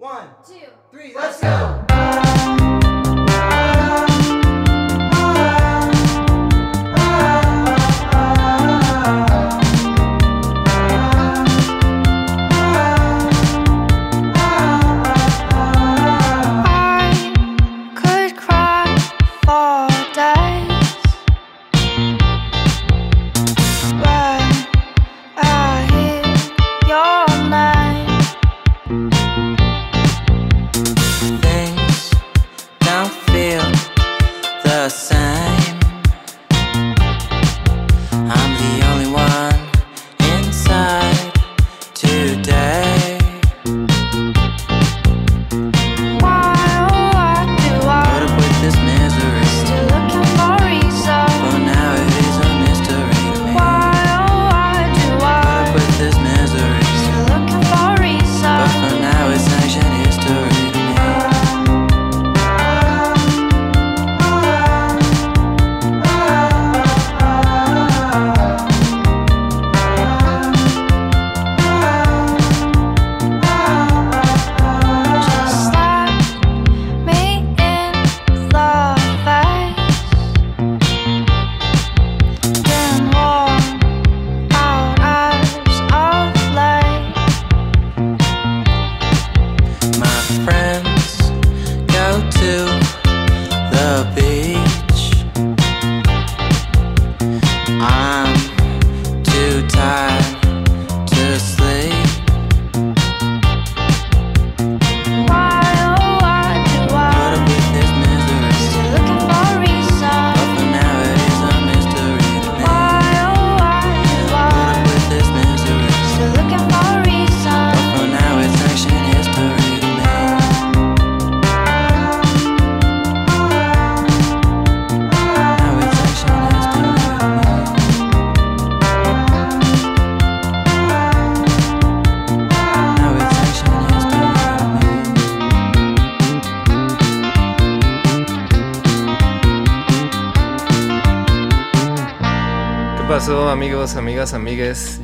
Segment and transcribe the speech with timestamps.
[0.00, 0.54] One, two,
[0.92, 1.87] three, let's go!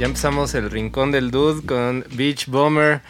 [0.04, 3.00] Ya empezamos el Rincón del Dude con Beach Bomber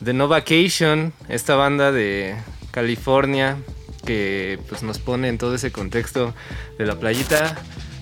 [0.00, 2.34] de No Vacation, esta banda de
[2.72, 3.56] California
[4.04, 6.34] que pues nos pone en todo ese contexto
[6.76, 7.54] de la playita.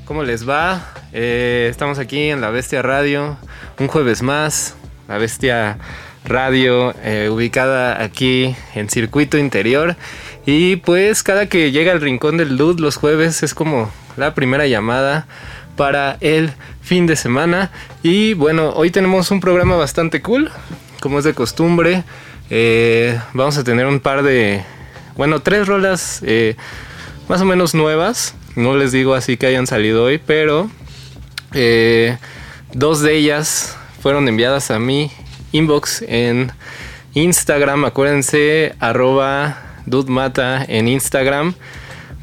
[0.07, 0.95] ¿Cómo les va?
[1.13, 3.37] Eh, estamos aquí en La Bestia Radio,
[3.79, 4.77] un jueves más.
[5.09, 5.77] La Bestia
[6.25, 9.95] Radio eh, ubicada aquí en circuito interior.
[10.47, 14.67] Y pues cada que llega el Rincón del Dude los jueves es como la primera
[14.67, 15.27] llamada
[15.77, 16.53] para el
[16.83, 17.71] fin de semana.
[18.03, 20.51] Y bueno, hoy tenemos un programa bastante cool,
[21.01, 22.05] como es de costumbre.
[22.51, 24.63] Eh, vamos a tener un par de,
[25.17, 26.57] bueno, tres rolas eh,
[27.29, 28.35] más o menos nuevas.
[28.57, 30.71] No les digo así que hayan salido hoy, pero
[31.55, 32.19] eh,
[32.75, 35.11] dos de ellas fueron enviadas a mi
[35.53, 36.53] inbox en
[37.15, 37.85] Instagram.
[37.85, 41.55] Acuérdense, arroba dudmata en Instagram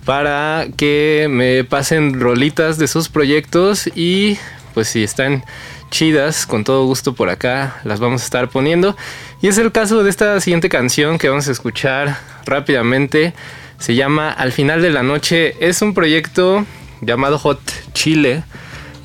[0.09, 4.39] para que me pasen rolitas de sus proyectos y
[4.73, 5.43] pues si están
[5.91, 8.97] chidas, con todo gusto por acá las vamos a estar poniendo.
[9.39, 12.17] Y es el caso de esta siguiente canción que vamos a escuchar
[12.47, 13.35] rápidamente.
[13.77, 15.53] Se llama Al final de la noche.
[15.59, 16.65] Es un proyecto
[17.01, 17.61] llamado Hot
[17.93, 18.41] Chile.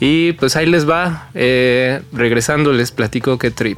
[0.01, 1.29] Y pues ahí les va.
[1.35, 3.77] Eh, regresando les platico qué trip.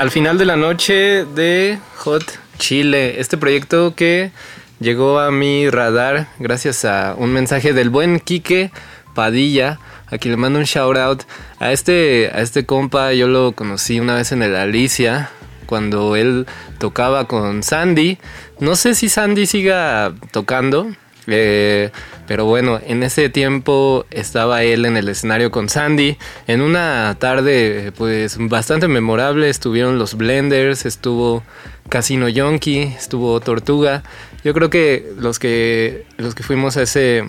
[0.00, 2.24] Al final de la noche de Hot
[2.56, 4.30] Chile, este proyecto que
[4.78, 8.72] llegó a mi radar gracias a un mensaje del buen Quique
[9.14, 11.24] Padilla, a quien le mando un shout out.
[11.58, 15.28] A este, a este compa yo lo conocí una vez en el Alicia,
[15.66, 16.46] cuando él
[16.78, 18.16] tocaba con Sandy.
[18.58, 20.88] No sé si Sandy siga tocando,
[21.30, 21.90] eh,
[22.26, 26.16] pero bueno, en ese tiempo estaba él en el escenario con Sandy.
[26.46, 31.42] En una tarde, pues bastante memorable, estuvieron los Blenders, estuvo
[31.88, 34.02] Casino Yonki, estuvo Tortuga.
[34.44, 37.24] Yo creo que los que, los que fuimos a ese,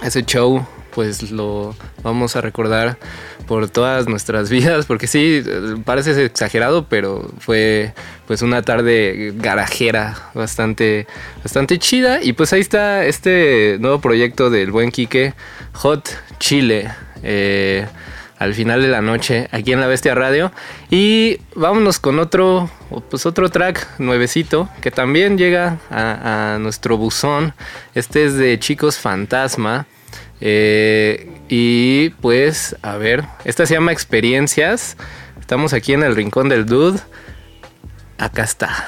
[0.00, 0.66] a ese show
[0.96, 2.96] pues lo vamos a recordar
[3.46, 5.42] por todas nuestras vidas, porque sí,
[5.84, 7.92] parece exagerado, pero fue
[8.26, 11.06] pues una tarde garajera bastante,
[11.42, 12.22] bastante chida.
[12.22, 15.34] Y pues ahí está este nuevo proyecto del buen Quique,
[15.72, 16.08] Hot
[16.38, 16.90] Chile.
[17.22, 17.86] Eh,
[18.38, 20.52] al final de la noche aquí en la Bestia Radio
[20.90, 22.70] y vámonos con otro
[23.08, 27.54] pues otro track nuevecito que también llega a, a nuestro buzón
[27.94, 29.86] este es de Chicos Fantasma
[30.40, 34.96] eh, y pues, a ver, esta se llama Experiencias.
[35.40, 37.00] Estamos aquí en el Rincón del Dude.
[38.18, 38.86] Acá está.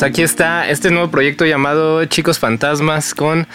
[0.00, 3.46] Pues aquí está este nuevo proyecto llamado Chicos Fantasmas con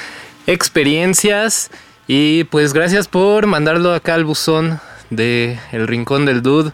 [0.45, 1.71] experiencias.
[2.05, 6.71] Y pues gracias por mandarlo acá al buzón de El Rincón del Dude.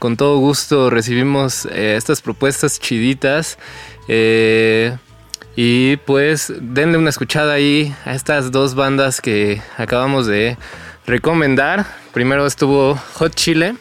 [0.00, 3.58] Con todo gusto recibimos eh, estas propuestas chiditas.
[4.08, 4.96] Eh,
[5.54, 10.56] y pues denle una escuchada ahí a estas dos bandas que acabamos de
[11.06, 11.86] recomendar.
[12.12, 13.76] Primero estuvo Hot Chile.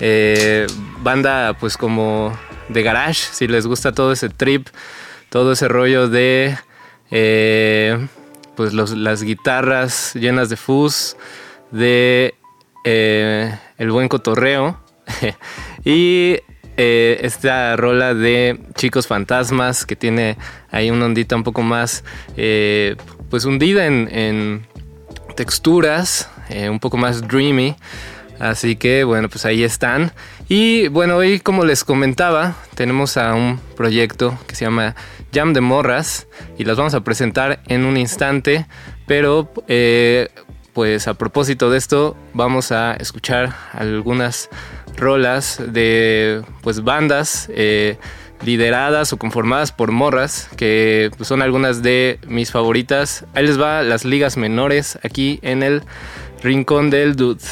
[0.00, 0.66] Eh,
[1.04, 2.36] banda pues como
[2.68, 4.68] de garage, si les gusta todo ese trip,
[5.30, 6.56] todo ese rollo de
[7.10, 8.06] eh,
[8.54, 11.16] pues las guitarras llenas de fuzz,
[11.70, 12.34] de
[12.84, 14.80] eh, el buen cotorreo
[15.84, 16.38] y
[16.78, 20.36] eh, esta rola de Chicos Fantasmas que tiene
[20.70, 22.02] ahí una ondita un poco más
[23.30, 24.66] pues hundida en,
[25.36, 26.30] texturas,
[26.70, 27.76] un poco más dreamy.
[28.38, 30.12] Así que bueno, pues ahí están.
[30.48, 34.94] Y bueno, hoy como les comentaba, tenemos a un proyecto que se llama
[35.32, 36.26] Jam de Morras
[36.58, 38.66] y las vamos a presentar en un instante,
[39.06, 40.28] pero eh,
[40.72, 44.50] pues a propósito de esto vamos a escuchar algunas
[44.96, 47.96] rolas de pues bandas eh,
[48.44, 53.24] lideradas o conformadas por morras que pues, son algunas de mis favoritas.
[53.34, 55.82] Ahí les va las ligas menores aquí en el
[56.46, 57.42] rincón del dude.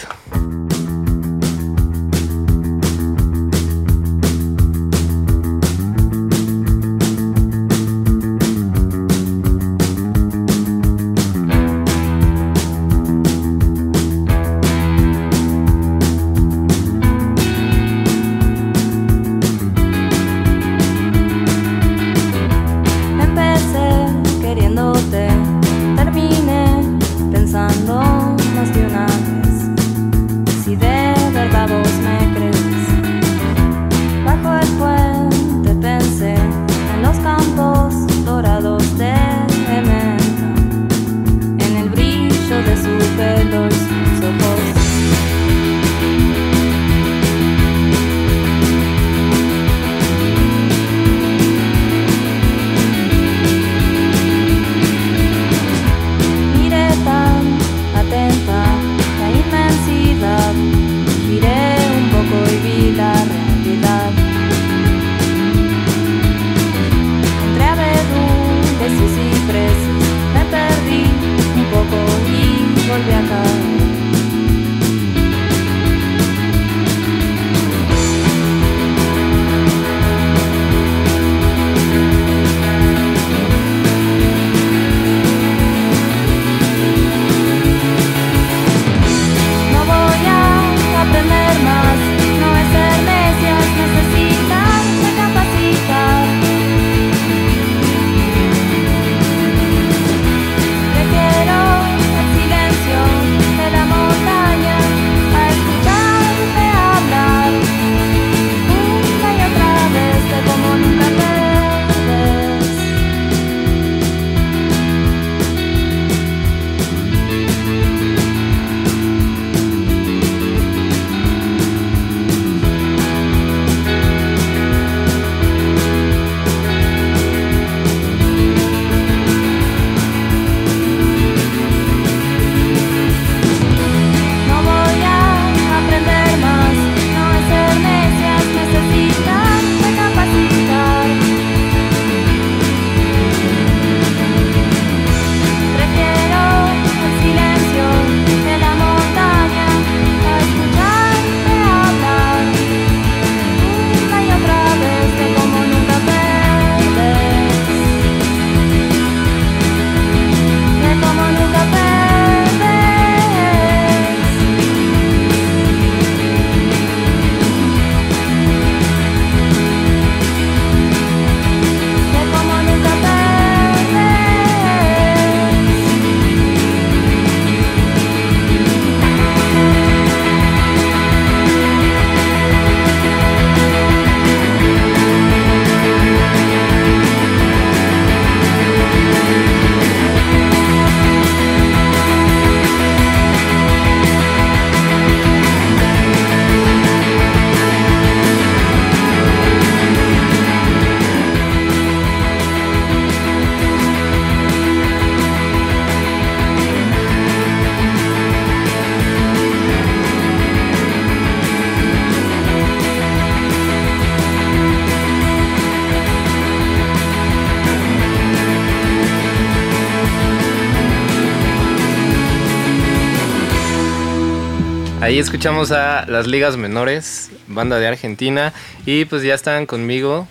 [225.04, 228.54] Ahí escuchamos a las ligas menores, banda de Argentina,
[228.86, 230.26] y pues ya están conmigo.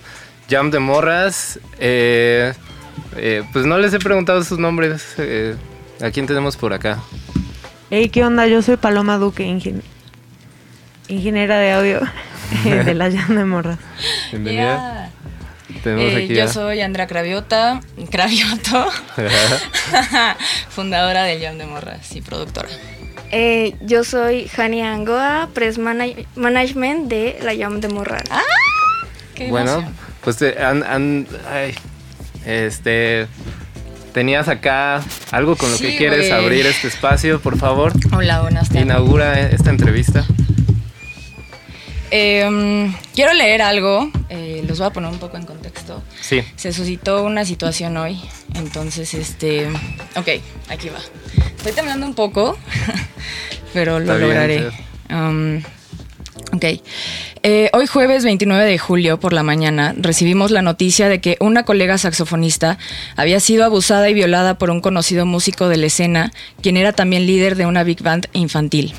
[0.50, 1.60] Jam de Morras.
[1.78, 2.54] Eh,
[3.16, 5.14] eh, pues no les he preguntado sus nombres.
[5.20, 5.56] Eh,
[6.02, 7.04] ¿A quién tenemos por acá?
[7.92, 8.48] Hey, ¿qué onda?
[8.48, 9.44] Yo soy Paloma Duque,
[11.08, 12.00] ingeniera de audio.
[12.64, 13.78] de la Jam de Morras.
[14.32, 15.12] Bienvenida.
[15.86, 18.88] Eh, yo soy Andrea Craviota, Cravioto,
[20.70, 22.70] fundadora del Jam de Morras y productora.
[23.36, 28.22] Eh, yo soy Jania Angoa, Press Management de la Jam de Morras.
[28.30, 28.44] ¡Ah!
[29.50, 29.92] bueno,
[30.24, 31.76] pues eh,
[32.46, 33.28] este
[34.14, 37.92] tenías acá algo con lo que quieres abrir este espacio, por favor.
[38.16, 38.84] Hola, buenas tardes.
[38.84, 40.24] Inaugura esta entrevista.
[42.12, 46.04] Em, quiero leer algo, eh, los voy a poner un poco en contexto.
[46.22, 46.44] Sí.
[46.56, 48.22] Se suscitó una situación hoy,
[48.54, 49.68] entonces, este,
[50.16, 50.28] ok,
[50.70, 51.00] aquí va.
[51.64, 52.58] Estoy temblando un poco,
[53.74, 54.70] pero lo lograré.
[55.10, 55.60] Um,
[56.52, 56.66] ok.
[57.42, 61.64] Eh, hoy jueves 29 de julio por la mañana recibimos la noticia de que una
[61.64, 62.78] colega saxofonista
[63.16, 67.26] había sido abusada y violada por un conocido músico de la escena, quien era también
[67.26, 68.94] líder de una big band infantil.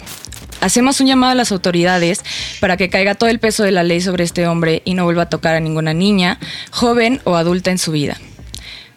[0.62, 2.22] Hacemos un llamado a las autoridades
[2.60, 5.24] para que caiga todo el peso de la ley sobre este hombre y no vuelva
[5.24, 6.38] a tocar a ninguna niña,
[6.70, 8.16] joven o adulta en su vida.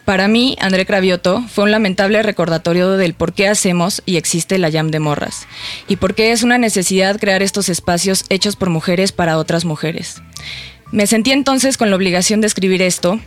[0.07, 4.71] Para mí, André Cravioto fue un lamentable recordatorio del por qué hacemos y existe la
[4.71, 5.47] Jam de Morras,
[5.89, 10.21] y por qué es una necesidad crear estos espacios hechos por mujeres para otras mujeres.
[10.93, 13.19] Me sentí entonces con la obligación de escribir esto,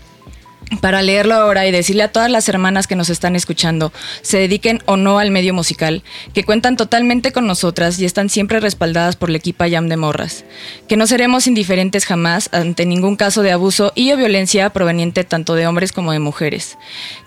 [0.81, 3.93] para leerlo ahora y decirle a todas las hermanas que nos están escuchando,
[4.23, 8.61] se dediquen o no al medio musical, que cuentan totalmente con nosotras y están siempre
[8.61, 10.45] respaldadas por la equipa Yam de Morras,
[10.89, 15.55] que no seremos indiferentes jamás ante ningún caso de abuso y o violencia proveniente tanto
[15.55, 16.79] de hombres como de mujeres,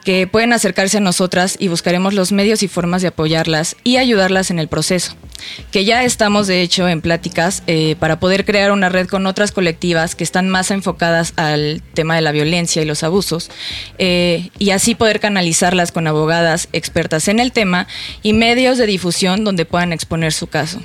[0.05, 4.51] que pueden acercarse a nosotras y buscaremos los medios y formas de apoyarlas y ayudarlas
[4.51, 5.15] en el proceso,
[5.71, 9.51] que ya estamos de hecho en pláticas eh, para poder crear una red con otras
[9.51, 13.49] colectivas que están más enfocadas al tema de la violencia y los abusos
[13.97, 17.87] eh, y así poder canalizarlas con abogadas expertas en el tema
[18.21, 20.81] y medios de difusión donde puedan exponer su caso.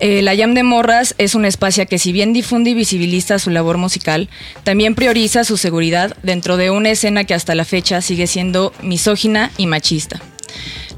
[0.00, 3.50] Eh, la Jam de Morras es un espacio que si bien difunde y visibiliza su
[3.50, 4.28] labor musical,
[4.62, 9.50] también prioriza su seguridad dentro de una escena que hasta la fecha sigue siendo misógina
[9.56, 10.20] y machista.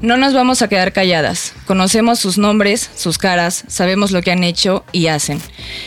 [0.01, 1.53] No nos vamos a quedar calladas.
[1.65, 5.39] Conocemos sus nombres, sus caras, sabemos lo que han hecho y hacen.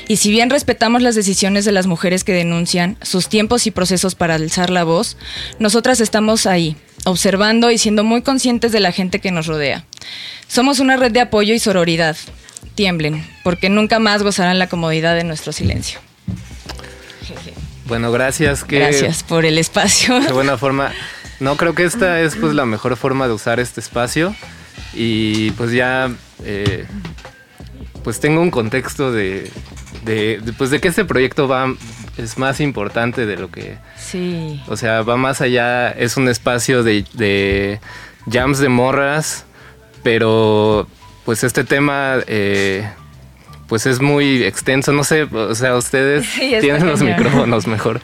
[0.06, 4.14] Y si bien respetamos las decisiones de las mujeres que denuncian, sus tiempos y procesos
[4.14, 5.16] para alzar la voz,
[5.58, 9.84] nosotras estamos ahí, observando y siendo muy conscientes de la gente que nos rodea.
[10.46, 12.16] Somos una red de apoyo y sororidad.
[12.76, 15.98] Tiemblen, porque nunca más gozarán la comodidad de nuestro silencio.
[17.86, 18.64] Bueno, gracias.
[18.66, 20.20] gracias por el espacio.
[20.20, 20.92] De buena forma.
[21.40, 24.34] No, creo que esta es pues la mejor forma de usar este espacio.
[24.92, 26.10] Y pues ya
[26.44, 26.86] eh,
[28.02, 29.50] pues tengo un contexto de,
[30.04, 31.74] de, pues de que este proyecto va
[32.16, 34.62] es más importante de lo que sí.
[34.68, 35.90] o sea va más allá.
[35.90, 37.80] Es un espacio de, de
[38.30, 39.44] jams de morras
[40.04, 40.86] pero
[41.24, 42.88] pues este tema eh,
[43.66, 44.92] pues es muy extenso.
[44.92, 48.00] No sé o sea ustedes tienen los micrófonos mejor.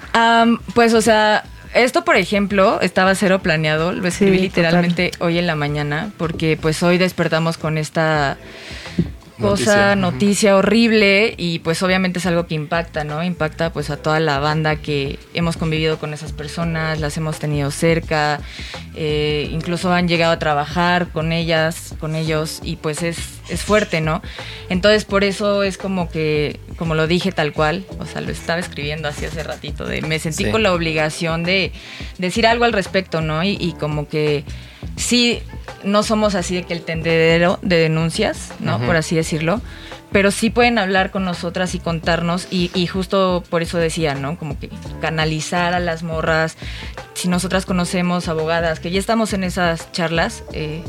[0.75, 3.93] Pues o sea esto, por ejemplo, estaba cero planeado.
[3.93, 8.37] Lo escribí literalmente hoy en la mañana, porque pues hoy despertamos con esta
[9.41, 10.57] cosa, noticia.
[10.57, 13.23] horrible y pues obviamente es algo que impacta, ¿no?
[13.23, 17.71] Impacta pues a toda la banda que hemos convivido con esas personas, las hemos tenido
[17.71, 18.41] cerca,
[18.95, 24.01] eh, incluso han llegado a trabajar con ellas, con ellos y pues es, es fuerte,
[24.01, 24.23] ¿no?
[24.69, 28.61] Entonces por eso es como que, como lo dije tal cual, o sea, lo estaba
[28.61, 31.73] escribiendo así hace ratito, de me sentí con la obligación de
[32.19, 33.43] decir algo al respecto, ¿no?
[33.43, 34.45] Y, y como que
[34.97, 35.43] sí
[35.85, 38.79] no somos así de que el tendedero de denuncias, ¿no?
[38.81, 39.61] Por así decirlo.
[40.13, 44.37] Pero sí pueden hablar con nosotras y contarnos, y, justo por eso decía, ¿no?
[44.39, 44.69] Como que
[45.01, 46.57] canalizar a las morras,
[47.15, 50.83] si nosotras conocemos abogadas, que ya estamos en esas charlas, eh,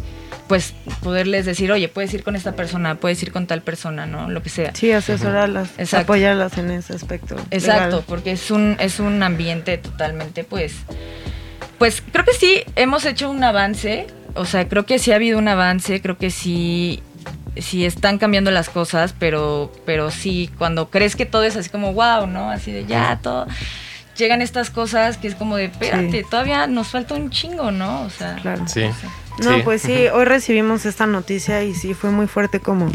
[0.47, 0.73] pues
[1.03, 4.29] poderles decir, oye, puedes ir con esta persona, puedes ir con tal persona, ¿no?
[4.29, 4.73] Lo que sea.
[4.73, 7.35] Sí, asesorarlas, apoyarlas en ese aspecto.
[7.51, 10.73] Exacto, porque es un, es un ambiente totalmente, pues,
[11.81, 15.37] pues creo que sí hemos hecho un avance o sea, creo que sí ha habido
[15.37, 17.01] un avance, creo que sí,
[17.57, 21.93] sí están cambiando las cosas, pero, pero sí, cuando crees que todo es así como
[21.93, 22.49] wow, ¿no?
[22.49, 23.47] Así de ya, todo.
[24.17, 28.03] Llegan estas cosas que es como de, espérate, todavía nos falta un chingo, ¿no?
[28.03, 28.67] O sea, claro.
[28.67, 28.83] Sí.
[29.43, 32.89] No, pues sí, hoy recibimos esta noticia y sí fue muy fuerte como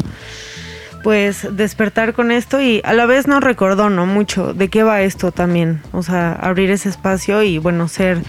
[1.03, 4.05] pues despertar con esto y a la vez nos recordó, ¿no?
[4.05, 8.21] Mucho de qué va esto también, o sea, abrir ese espacio y bueno, ser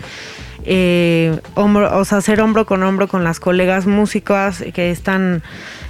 [0.70, 1.40] eh,
[2.10, 5.42] hacer hombro con hombro con las colegas músicas que están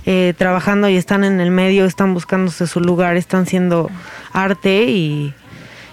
[0.07, 3.91] eh, trabajando y están en el medio, están buscándose su lugar, están haciendo
[4.33, 5.35] arte y,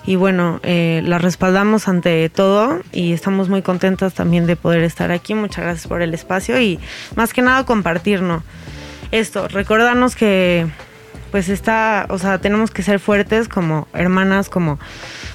[0.06, 5.12] y bueno, eh, las respaldamos ante todo y estamos muy contentas también de poder estar
[5.12, 5.34] aquí.
[5.34, 6.80] Muchas gracias por el espacio y
[7.16, 8.44] más que nada compartirnos
[9.12, 10.68] esto, recordarnos que
[11.36, 14.80] pues está, o sea, tenemos que ser fuertes como hermanas, como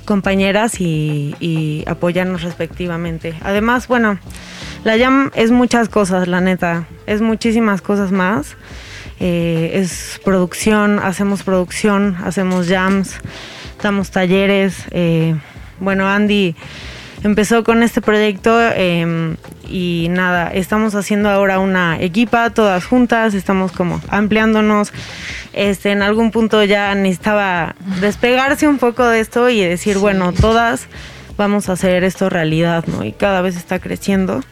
[0.07, 3.35] compañeras y, apoyarnos respectivamente.
[3.43, 4.19] Además, bueno,
[4.83, 8.57] la Jam es muchas cosas, la neta, es muchísimas cosas más.
[9.19, 13.19] Eh, es producción, hacemos producción, hacemos jams,
[13.83, 14.77] damos talleres.
[14.93, 15.37] Eh,
[15.81, 16.57] bueno, Andy
[17.23, 19.37] empezó con este proyecto em,
[19.71, 24.93] y nada, estamos haciendo ahora una equipa todas juntas, estamos como ampliándonos.
[25.53, 30.87] Este, en algún punto ya necesitaba despegarse un poco de esto y decir, bueno, todas
[31.37, 33.05] vamos a hacer esto realidad, ¿no?
[33.05, 34.43] Y cada vez está creciendo.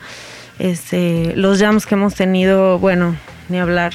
[0.59, 3.17] Este, los jams que hemos tenido, bueno,
[3.49, 3.95] ni hablar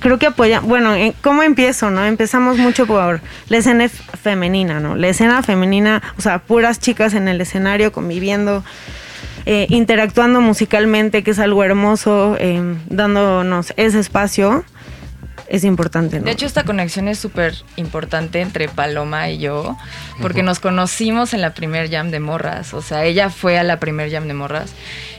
[0.00, 2.04] creo que apoya, bueno, ¿cómo empiezo, no?
[2.04, 4.96] Empezamos mucho por la escena femenina, ¿no?
[4.96, 8.64] La escena femenina, o sea, puras chicas en el escenario conviviendo,
[9.46, 14.64] eh, interactuando musicalmente, que es algo hermoso, eh, dándonos ese espacio.
[15.46, 16.24] Es importante, ¿no?
[16.24, 19.76] De hecho, esta conexión es súper importante entre Paloma y yo,
[20.22, 22.72] porque nos conocimos en la primer jam de morras.
[22.72, 24.72] O sea, ella fue a la primer jam de morras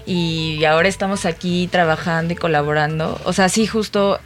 [0.08, 3.22] y ahora estamos aquí trabajando y colaborando.
[3.26, 4.20] O sea, sí, justo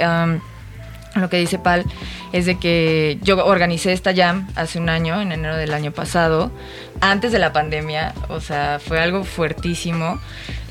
[1.15, 1.85] lo que dice Pal
[2.31, 6.51] es de que yo organicé esta jam hace un año, en enero del año pasado,
[7.01, 10.19] antes de la pandemia, o sea, fue algo fuertísimo.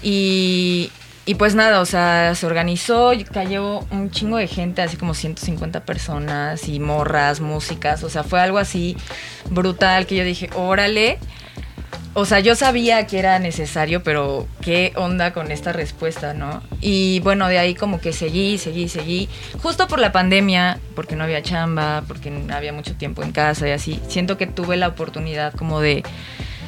[0.02, 0.90] Y,
[1.26, 5.84] y pues nada, o sea, se organizó, cayó un chingo de gente, así como 150
[5.84, 8.96] personas y morras, músicas, o sea, fue algo así
[9.50, 11.18] brutal que yo dije, órale.
[12.14, 16.62] O sea, yo sabía que era necesario, pero qué onda con esta respuesta, ¿no?
[16.80, 19.28] Y bueno, de ahí como que seguí, seguí, seguí.
[19.62, 23.68] Justo por la pandemia, porque no había chamba, porque no había mucho tiempo en casa
[23.68, 26.02] y así, siento que tuve la oportunidad como de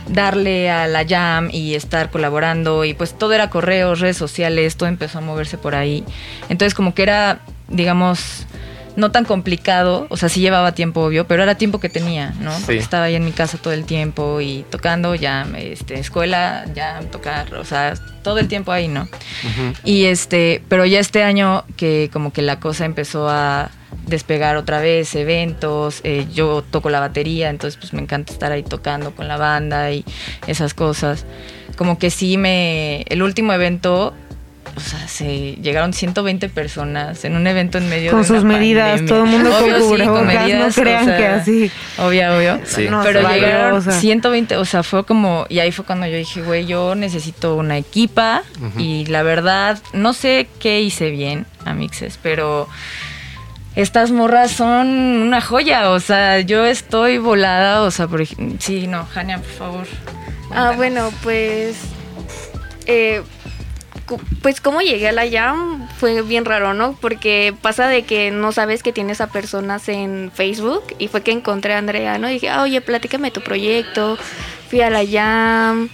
[0.09, 4.88] darle a la jam y estar colaborando y pues todo era correos, redes sociales, todo
[4.88, 6.05] empezó a moverse por ahí.
[6.48, 8.46] Entonces como que era, digamos,
[9.00, 12.52] no tan complicado, o sea, sí llevaba tiempo, obvio, pero era tiempo que tenía, ¿no?
[12.52, 17.00] Porque estaba ahí en mi casa todo el tiempo y tocando, ya, este, escuela, ya,
[17.10, 19.08] tocar, o sea, todo el tiempo ahí, ¿no?
[19.84, 23.70] Y este, pero ya este año que como que la cosa empezó a
[24.06, 28.62] despegar otra vez, eventos, eh, yo toco la batería, entonces pues me encanta estar ahí
[28.62, 30.04] tocando con la banda y
[30.46, 31.24] esas cosas.
[31.76, 34.14] Como que sí me, el último evento
[34.76, 39.04] o sea, se llegaron 120 personas en un evento en medio con de sus medidas,
[39.06, 41.70] todo el mundo con, medidas, no crean que así.
[41.98, 42.61] Obvio, obvio.
[42.64, 42.88] Sí.
[43.02, 46.94] pero llegaron 120, o sea, fue como y ahí fue cuando yo dije, güey, yo
[46.94, 48.42] necesito una equipa
[48.78, 52.68] y la verdad no sé qué hice bien a Mixes, pero
[53.76, 59.06] estas morras son una joya, o sea, yo estoy volada, o sea, por sí, no,
[59.06, 59.87] Jania, por favor.
[60.52, 61.76] Ah, bueno, pues
[62.87, 63.22] eh,
[64.42, 66.96] pues cómo llegué a la Jam fue bien raro, ¿no?
[67.01, 71.33] Porque pasa de que no sabes que tienes a personas en Facebook y fue que
[71.33, 72.29] encontré a Andrea, ¿no?
[72.29, 74.18] Y dije, ah, oye, platícame tu proyecto,
[74.68, 75.88] fui a la Jam,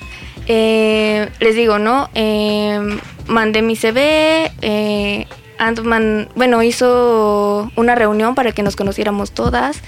[0.47, 2.09] eh, les digo, ¿no?
[2.15, 5.27] Eh, mandé mi CV, eh,
[5.59, 9.81] Antman, bueno, hizo una reunión para que nos conociéramos todas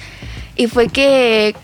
[0.56, 1.54] y fue que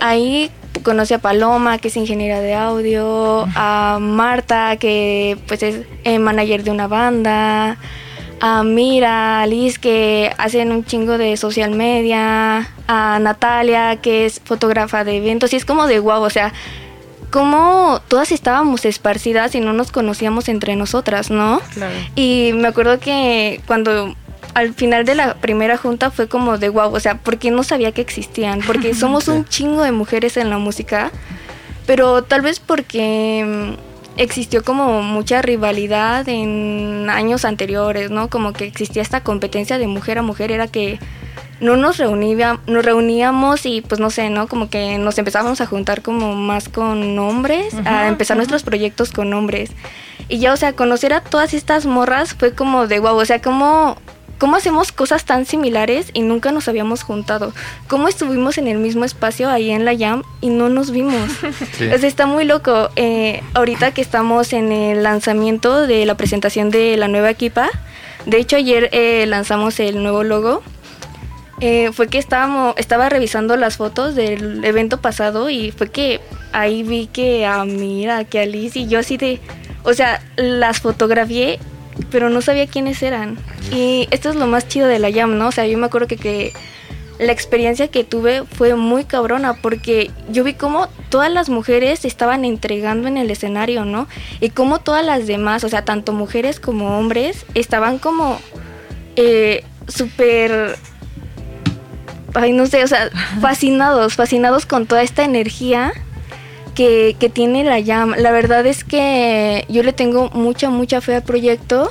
[0.00, 0.50] ahí
[0.82, 6.64] conocí a Paloma, que es ingeniera de audio, a Marta, que pues es eh, manager
[6.64, 7.76] de una banda,
[8.40, 14.40] a Mira, a Liz, que hacen un chingo de social media, a Natalia, que es
[14.44, 16.52] fotógrafa de eventos, y es como de guau, o sea,
[17.30, 21.60] como todas estábamos esparcidas y no nos conocíamos entre nosotras, ¿no?
[21.72, 21.94] Claro.
[22.14, 24.14] Y me acuerdo que cuando
[24.54, 27.92] al final de la primera junta fue como de wow, o sea, porque no sabía
[27.92, 31.10] que existían, porque somos un chingo de mujeres en la música,
[31.86, 38.28] pero tal vez porque mm, existió como mucha rivalidad en años anteriores, ¿no?
[38.28, 40.98] Como que existía esta competencia de mujer a mujer, era que
[41.60, 44.48] no nos reuníamos, nos reuníamos y pues no sé, ¿no?
[44.48, 49.32] Como que nos empezábamos a juntar como más con hombres, a empezar nuestros proyectos con
[49.32, 49.70] hombres.
[50.28, 53.40] Y ya, o sea, conocer a todas estas morras fue como de wow, o sea,
[53.40, 53.96] como
[54.42, 57.52] ¿Cómo hacemos cosas tan similares y nunca nos habíamos juntado?
[57.86, 61.30] ¿Cómo estuvimos en el mismo espacio ahí en la Jam y no nos vimos?
[61.78, 62.90] está muy loco.
[62.96, 67.70] Eh, ahorita que estamos en el lanzamiento de la presentación de la nueva equipa,
[68.26, 70.64] de hecho ayer eh, lanzamos el nuevo logo.
[71.60, 76.82] Eh, fue que estábamos, estaba revisando las fotos del evento pasado y fue que ahí
[76.82, 79.38] vi que a Mira, que a Liz y yo así de,
[79.84, 81.60] o sea, las fotografié
[82.10, 83.38] pero no sabía quiénes eran.
[83.70, 85.48] Y esto es lo más chido de la Jam, ¿no?
[85.48, 86.52] O sea, yo me acuerdo que, que
[87.18, 92.44] la experiencia que tuve fue muy cabrona porque yo vi cómo todas las mujeres estaban
[92.44, 94.08] entregando en el escenario, ¿no?
[94.40, 98.40] Y cómo todas las demás, o sea, tanto mujeres como hombres, estaban como
[99.16, 100.76] eh, súper
[102.34, 103.10] ay, no sé, o sea,
[103.40, 105.92] fascinados, fascinados con toda esta energía
[106.74, 108.16] que, tiene la llama.
[108.16, 111.90] La verdad es que yo le tengo mucha, mucha fe al proyecto.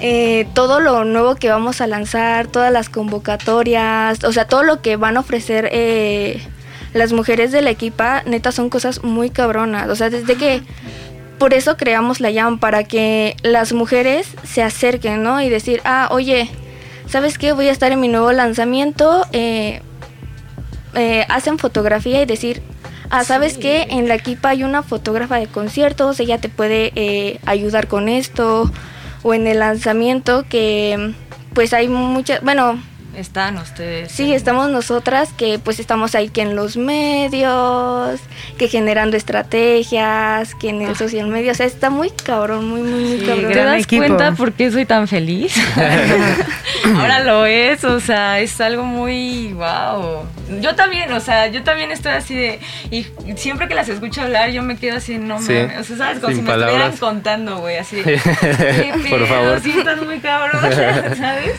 [0.00, 4.80] Eh, todo lo nuevo que vamos a lanzar, todas las convocatorias, o sea, todo lo
[4.80, 6.40] que van a ofrecer eh,
[6.94, 9.90] las mujeres de la equipa, neta, son cosas muy cabronas.
[9.90, 10.62] O sea, desde que
[11.38, 15.40] por eso creamos la Jam, para que las mujeres se acerquen, ¿no?
[15.42, 16.48] Y decir, ah, oye,
[17.06, 17.52] ¿sabes qué?
[17.52, 19.26] Voy a estar en mi nuevo lanzamiento.
[19.32, 19.80] Eh,
[21.28, 22.62] hacen fotografía y decir,
[23.10, 23.86] ah, ¿sabes qué?
[23.90, 28.70] En la equipa hay una fotógrafa de conciertos, ella te puede ayudar con esto
[29.22, 31.14] o en el lanzamiento que
[31.52, 32.80] pues hay muchas, bueno,
[33.16, 34.12] están ustedes.
[34.12, 38.20] Sí, estamos nosotras que pues estamos ahí que en los medios,
[38.56, 40.94] que generando estrategias, que en el ah.
[40.94, 43.52] social media, o sea, está muy cabrón, muy, muy, muy cabrón.
[43.52, 45.54] ¿Te das cuenta por qué soy tan feliz?
[46.96, 50.24] Ahora lo es, o sea, es algo muy wow.
[50.60, 52.60] Yo también, o sea, yo también estoy así de
[52.90, 56.34] y siempre que las escucho hablar yo me quedo así, no o sea, sabes, como
[56.34, 58.02] si me estuvieran contando, güey, así.
[59.10, 59.60] por favor.
[59.60, 60.60] Sí, están muy cabrón,
[61.16, 61.52] ¿sabes?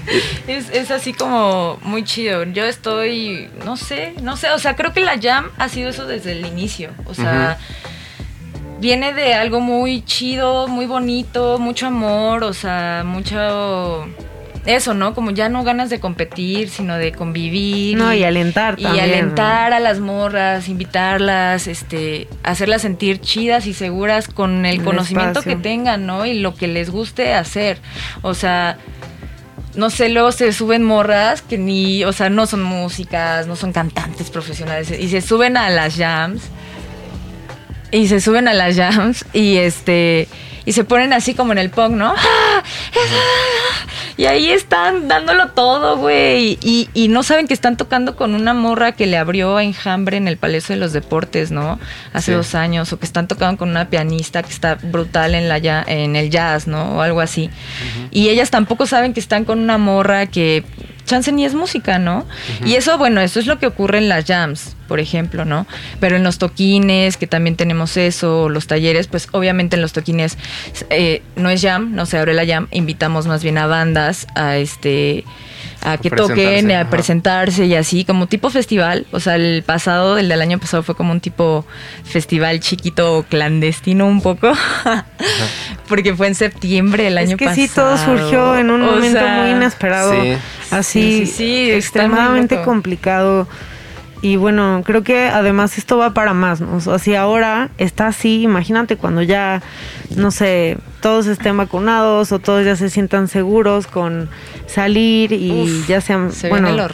[0.48, 2.44] Es, es así como muy chido.
[2.44, 6.06] Yo estoy, no sé, no sé, o sea, creo que la jam ha sido eso
[6.06, 6.92] desde el inicio.
[7.06, 7.58] O sea,
[8.80, 14.08] viene de algo muy chido, muy bonito, mucho amor, o sea, mucho
[14.66, 15.14] eso, ¿no?
[15.14, 17.98] Como ya no ganas de competir, sino de convivir.
[17.98, 24.28] No, y, alentar Y alentar a las morras, invitarlas, este, hacerlas sentir chidas y seguras
[24.28, 26.26] con el, conocimiento que tengan, ¿no?
[26.26, 27.80] Y lo que les guste hacer.
[28.22, 28.78] O sea,
[29.76, 33.72] no sé, luego se suben morras que ni, o sea, no son músicas, no son
[33.72, 36.44] cantantes profesionales y se suben a las jams
[37.92, 40.28] y se suben a las jams y este
[40.66, 42.14] y se ponen así como en el punk, ¿no?
[42.16, 42.64] ¡Ah!
[44.18, 46.60] Y ahí están dándolo todo, güey.
[46.62, 50.28] Y, no saben que están tocando con una morra que le abrió a Enjambre en
[50.28, 51.80] el Palacio de los Deportes, ¿no?
[52.14, 52.94] Hace dos años.
[52.94, 56.68] O que están tocando con una pianista que está brutal en, la, en el jazz,
[56.68, 56.98] ¿no?
[56.98, 57.50] O algo así.
[58.12, 60.64] Y ellas tampoco saben que están con una morra que
[61.06, 62.26] chance ni es música, ¿no?
[62.66, 65.68] Y eso, bueno, eso es lo que ocurre en las jams, por ejemplo, ¿no?
[66.00, 70.38] Pero en los toquines, que también tenemos eso, los talleres, pues obviamente en los toquines
[70.90, 74.58] eh, no es jam, no se abre la jam, invitamos más bien a bandas a
[74.58, 75.26] este
[75.82, 79.06] a que toquen, a presentarse y así, como tipo festival.
[79.12, 81.66] O sea, el pasado, el del año pasado fue como un tipo
[82.04, 84.52] festival chiquito, clandestino un poco,
[85.88, 87.52] porque fue en septiembre el año pasado.
[87.52, 90.14] Es que sí, todo surgió en un momento muy inesperado,
[90.70, 93.48] así, sí, extremadamente complicado.
[94.22, 96.76] Y bueno, creo que además esto va para más, ¿no?
[96.76, 99.64] O sea, si ahora está así, imagínate cuando ya,
[100.16, 104.30] no sé, todos estén vacunados o todos ya se sientan seguros con
[104.68, 106.88] salir y ya sean, se bueno, viene lo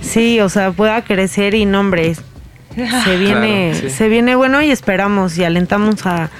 [0.00, 2.22] Sí, o sea, pueda crecer y nombres.
[3.04, 6.30] Se viene, se viene bueno y esperamos y alentamos a,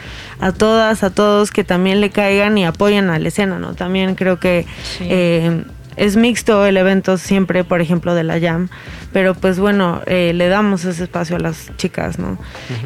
[0.41, 3.75] a todas, a todos que también le caigan y apoyen a la escena, ¿no?
[3.75, 4.65] También creo que
[5.01, 5.63] eh,
[5.97, 8.69] es mixto el evento siempre, por ejemplo, de la Jam,
[9.13, 12.39] pero pues bueno, eh, le damos ese espacio a las chicas, ¿no?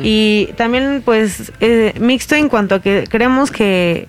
[0.02, 4.08] Y también pues eh, mixto en cuanto a que creemos que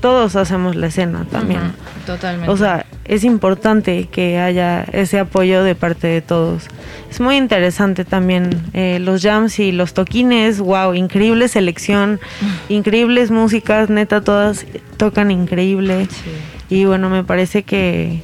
[0.00, 1.72] todos hacemos la escena también.
[2.06, 2.50] Totalmente.
[2.50, 6.66] O sea, es importante que haya ese apoyo de parte de todos.
[7.10, 12.20] Es muy interesante también eh, los jams y los toquines, wow, increíble selección,
[12.68, 16.06] increíbles músicas, neta, todas tocan increíble.
[16.06, 16.30] Sí.
[16.68, 18.22] Y bueno, me parece que...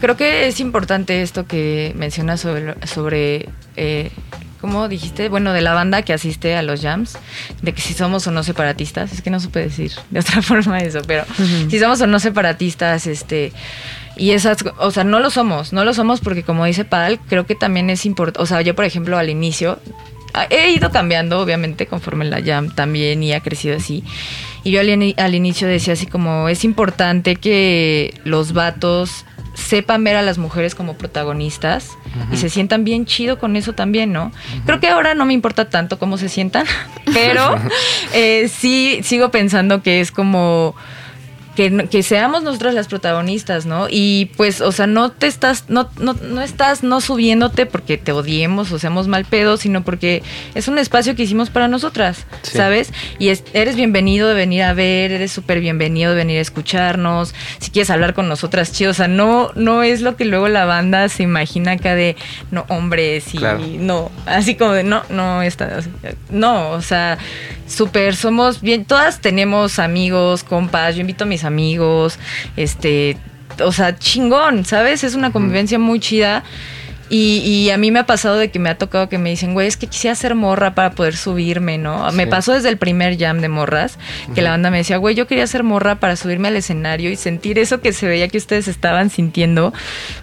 [0.00, 4.10] Creo que es importante esto que mencionas sobre, sobre eh,
[4.60, 5.28] ¿cómo dijiste?
[5.28, 7.16] Bueno, de la banda que asiste a los jams,
[7.62, 10.78] de que si somos o no separatistas, es que no supe decir de otra forma
[10.80, 11.24] eso, pero
[11.70, 13.52] si somos o no separatistas, este,
[14.16, 17.46] y esas, o sea, no lo somos, no lo somos porque como dice Pal, creo
[17.46, 19.78] que también es importante, o sea, yo por ejemplo al inicio,
[20.50, 24.04] he ido cambiando obviamente conforme la jam también y ha crecido así.
[24.66, 29.24] Y yo al, inicio decía así como, es importante que los vatos
[29.54, 31.90] sepan ver a las mujeres como protagonistas
[32.32, 34.32] y se sientan bien chido con eso también, ¿no?
[34.64, 36.66] Creo que ahora no me importa tanto cómo se sientan,
[37.14, 37.54] pero
[38.12, 40.74] eh, sí sigo pensando que es como
[41.56, 43.86] que, seamos nosotras las protagonistas, ¿no?
[43.90, 48.12] Y pues, o sea, no te estás, no, no, no estás no subiéndote porque te
[48.12, 50.22] odiemos o seamos mal pedo, sino porque
[50.54, 52.92] es un espacio que hicimos para nosotras, ¿sabes?
[53.18, 57.70] Y eres bienvenido de venir a ver, eres súper bienvenido de venir a escucharnos, si
[57.70, 61.08] quieres hablar con nosotras, chido, o sea, no, no es lo que luego la banda
[61.08, 62.16] se imagina acá de,
[62.50, 63.38] no, hombres y
[63.78, 65.80] no, así como de, no, no, está,
[66.30, 67.16] no, o sea,
[67.66, 72.18] súper, somos bien, todas tenemos amigos, compas, yo invito a mis amigos,
[72.56, 73.16] este,
[73.60, 75.04] o sea, chingón, ¿sabes?
[75.04, 76.44] Es una convivencia muy chida.
[77.08, 79.68] Y, a mí me ha pasado de que me ha tocado que me dicen, güey,
[79.68, 82.10] es que quisiera ser morra para poder subirme, ¿no?
[82.12, 83.96] Me pasó desde el primer jam de morras,
[84.34, 87.16] que la banda me decía, güey, yo quería ser morra para subirme al escenario y
[87.16, 89.72] sentir eso que se veía que ustedes estaban sintiendo.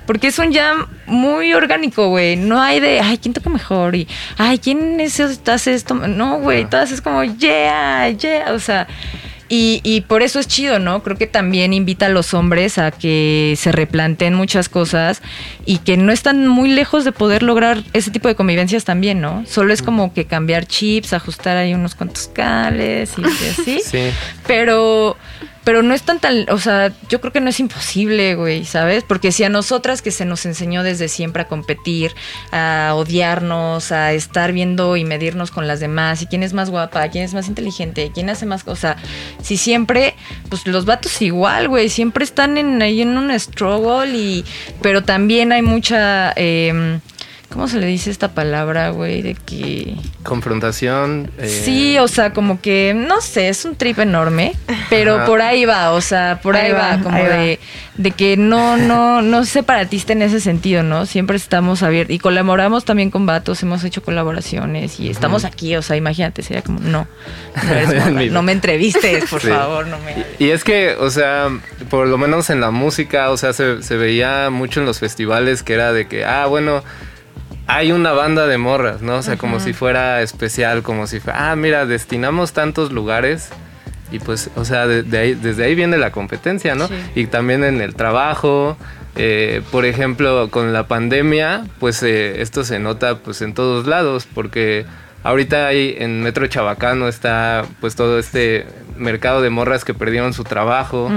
[0.06, 2.36] Porque es un jam muy orgánico, güey.
[2.36, 3.96] No hay de, ay, ¿quién toca mejor?
[3.96, 4.08] Y,
[4.38, 5.94] ay, ¿quién es, hace esto?
[5.96, 8.52] No, güey, todas es como, yeah, yeah.
[8.52, 8.88] O sea,
[9.56, 11.04] y, por eso es chido, ¿no?
[11.04, 15.22] Creo que también invita a los hombres a que se replanteen muchas cosas
[15.66, 19.44] y que no están muy lejos de poder lograr ese tipo de convivencias también, ¿no?
[19.46, 23.82] Solo es como que cambiar chips, ajustar ahí unos cuantos cables y así.
[23.94, 24.12] Sí.
[24.48, 25.18] Pero
[25.64, 29.04] pero no es tan tan, o sea, yo creo que no es imposible, güey, ¿sabes?
[29.04, 32.12] Porque si a nosotras que se nos enseñó desde siempre a competir,
[32.52, 37.08] a odiarnos, a estar viendo y medirnos con las demás, y quién es más guapa,
[37.10, 38.98] quién es más inteligente, quién hace más cosas,
[39.42, 40.16] si siempre,
[40.50, 44.46] pues los vatos igual, güey, siempre están en, ahí en un struggle y,
[44.82, 46.34] pero también hay mucha...
[46.36, 47.00] Eh,
[47.54, 49.22] ¿Cómo se le dice esta palabra, güey?
[49.22, 49.94] De que...
[50.24, 51.30] Confrontación.
[51.38, 54.56] Eh, sí, o sea, como que, no sé, es un trip enorme,
[54.90, 57.60] pero por ahí va, o sea, por ahí, va, como de,
[57.96, 61.06] de, que no, no, no separatista en ese sentido, ¿no?
[61.06, 65.84] Siempre estamos abiertos y colaboramos también con vatos, hemos hecho colaboraciones y estamos aquí, o
[65.84, 67.08] sea, imagínate, sería como, no,
[68.32, 70.26] no, me entrevistes, por favor, no me...
[70.40, 71.50] Y, es que, o sea,
[71.92, 75.62] por lo menos en la música, o sea, se, se veía mucho en los festivales
[75.62, 76.82] que era de que, ah, bueno
[77.68, 79.18] hay una banda de morras, ¿no?
[79.18, 83.50] O sea, como si fuera especial, como si fuera, ah, mira, destinamos tantos lugares
[84.12, 86.88] y pues, o sea, de, ahí, desde ahí viene la competencia, ¿no?
[87.16, 88.78] Y también en el trabajo,
[89.16, 94.28] eh, por ejemplo, con la pandemia, pues eh, esto se nota pues en todos lados,
[94.32, 94.86] porque
[95.24, 98.66] ahorita hay en Metro Chabacano está pues todo este
[98.98, 101.12] mercado de morras que perdieron su trabajo.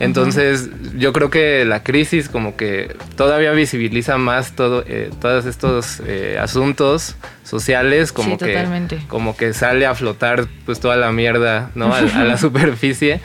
[0.00, 6.00] Entonces, yo creo que la crisis como que todavía visibiliza más todo, eh, todos estos
[6.06, 8.66] eh, asuntos sociales, como que
[9.08, 11.94] como que sale a flotar pues toda la mierda, ¿no?
[11.94, 13.20] A, la superficie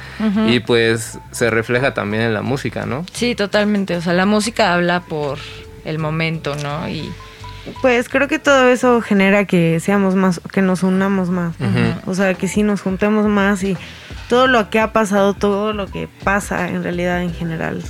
[0.47, 3.05] y pues se refleja también en la música, ¿no?
[3.13, 3.95] Sí, totalmente.
[3.95, 5.39] O sea, la música habla por
[5.85, 6.89] el momento, ¿no?
[6.89, 7.09] Y
[7.81, 11.55] pues creo que todo eso genera que seamos más, que nos unamos más.
[12.05, 13.77] O sea, que sí nos juntemos más y
[14.27, 17.83] todo lo que ha pasado, todo lo que pasa en realidad en general.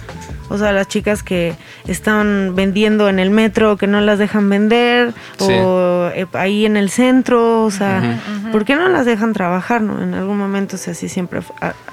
[0.49, 1.55] O sea, las chicas que
[1.87, 6.89] están vendiendo en el metro, que no las dejan vender, o eh, ahí en el
[6.89, 8.19] centro, o sea,
[8.51, 10.01] ¿por qué no las dejan trabajar, no?
[10.01, 11.41] En algún momento, o sea, así siempre,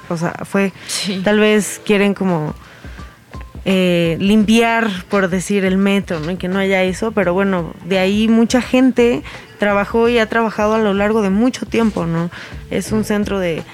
[0.09, 0.73] o sea, fue,
[1.23, 2.55] tal vez quieren como
[3.69, 6.31] eh, limpiar, por decir, el metro, ¿no?
[6.31, 9.23] y que no haya eso, pero bueno, de ahí mucha gente
[9.59, 12.31] trabajó y ha trabajado a lo largo de mucho tiempo, ¿no?
[12.71, 13.65] Es un centro de,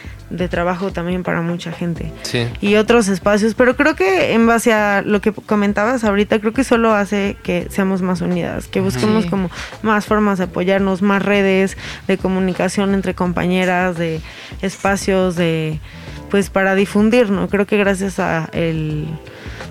[0.50, 2.12] trabajo también para mucha gente.
[2.24, 2.48] Sí.
[2.60, 6.64] Y otros espacios, pero creo que en base a lo que comentabas ahorita, creo que
[6.64, 9.52] solo hace que seamos más unidas, que busquemos como
[9.84, 11.78] más formas de apoyarnos, más redes
[12.08, 14.22] de comunicación entre compañeras, de
[14.64, 15.80] espacios de
[16.32, 17.48] pues para difundir, ¿no?
[17.48, 19.06] Creo que gracias a el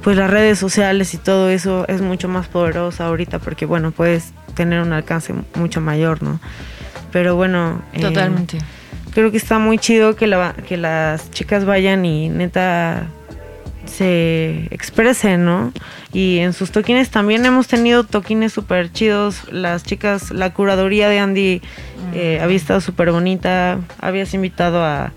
[0.02, 4.32] pues las redes sociales y todo eso es mucho más poderoso ahorita porque bueno, puedes
[4.54, 6.40] tener un alcance mucho mayor, ¿no?
[7.12, 8.58] Pero bueno, eh, totalmente.
[9.12, 13.06] creo que está muy chido que, la, que las chicas vayan y neta
[13.84, 15.72] se expresen, ¿no?
[16.12, 19.50] Y en sus toquines también hemos tenido toquines súper chidos.
[19.50, 21.62] Las chicas, la curaduría de Andy
[22.14, 23.80] eh, había estado súper bonita.
[23.98, 25.12] Habías invitado a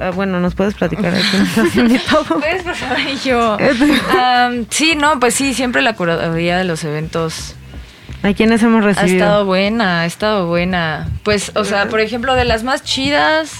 [0.00, 1.12] Ah, bueno, ¿nos puedes platicar?
[2.28, 3.58] Puedes, por favor, yo.
[4.70, 7.54] sí, no, pues sí, siempre la curaduría de los eventos.
[8.22, 9.24] ¿A quiénes hemos recibido?
[9.24, 11.08] Ha estado buena, ha estado buena.
[11.24, 13.52] Pues, o sea, por ejemplo, de las más chidas,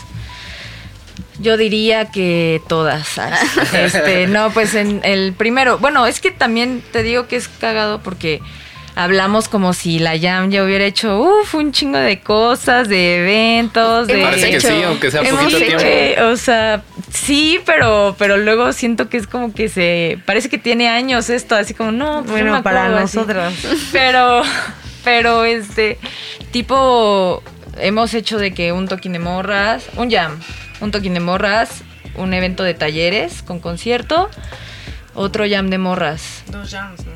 [1.40, 3.20] yo diría que todas.
[3.72, 5.78] Este, no, pues en el primero.
[5.78, 8.40] Bueno, es que también te digo que es cagado porque
[8.94, 14.06] hablamos como si la Jam ya hubiera hecho uf, un chingo de cosas, de eventos,
[14.06, 16.22] de Parece que sí, aunque sea poquito tiempo.
[16.24, 20.88] o sea, sí, pero pero luego siento que es como que se parece que tiene
[20.88, 23.54] años esto, así como no, pues bueno, para nosotros.
[23.92, 24.42] Pero
[25.04, 25.98] pero este
[26.50, 27.42] tipo
[27.78, 30.38] hemos hecho de que un toquín de morras, un jam,
[30.80, 31.82] un toquín de morras,
[32.16, 34.28] un evento de talleres con concierto,
[35.14, 36.44] otro jam de morras.
[36.48, 37.12] Dos jams, ¿no?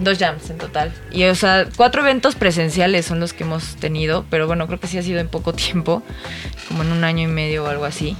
[0.00, 0.92] Dos jams en total.
[1.10, 4.86] Y o sea, cuatro eventos presenciales son los que hemos tenido, pero bueno, creo que
[4.86, 6.02] sí ha sido en poco tiempo,
[6.68, 8.16] como en un año y medio o algo así.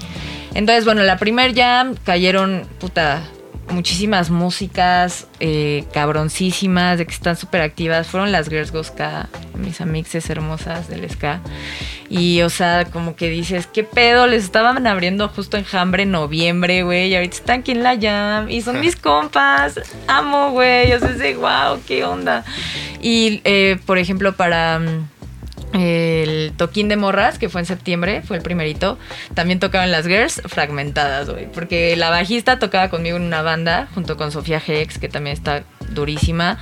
[0.55, 3.23] Entonces, bueno, la primer jam cayeron, puta,
[3.71, 8.07] muchísimas músicas eh, cabroncísimas, de que están súper activas.
[8.07, 11.41] Fueron las Girls Go Ska, mis amixes hermosas del Ska.
[12.09, 14.27] Y, o sea, como que dices, ¿qué pedo?
[14.27, 17.09] Les estaban abriendo justo en Hambre en noviembre, güey.
[17.09, 18.51] Y ahorita están aquí en la Jam.
[18.51, 19.81] Y son mis compas.
[20.07, 20.93] Amo, güey.
[20.93, 22.45] O sea, es wow, qué onda.
[23.01, 25.09] Y, eh, por ejemplo, para mm,
[25.75, 28.99] el toquín de morras, que fue en septiembre, fue el primerito.
[29.35, 31.51] También tocaban las girls fragmentadas, güey.
[31.51, 35.65] Porque la bajista tocaba conmigo en una banda, junto con Sofía Hex, que también está
[35.91, 36.59] durísima.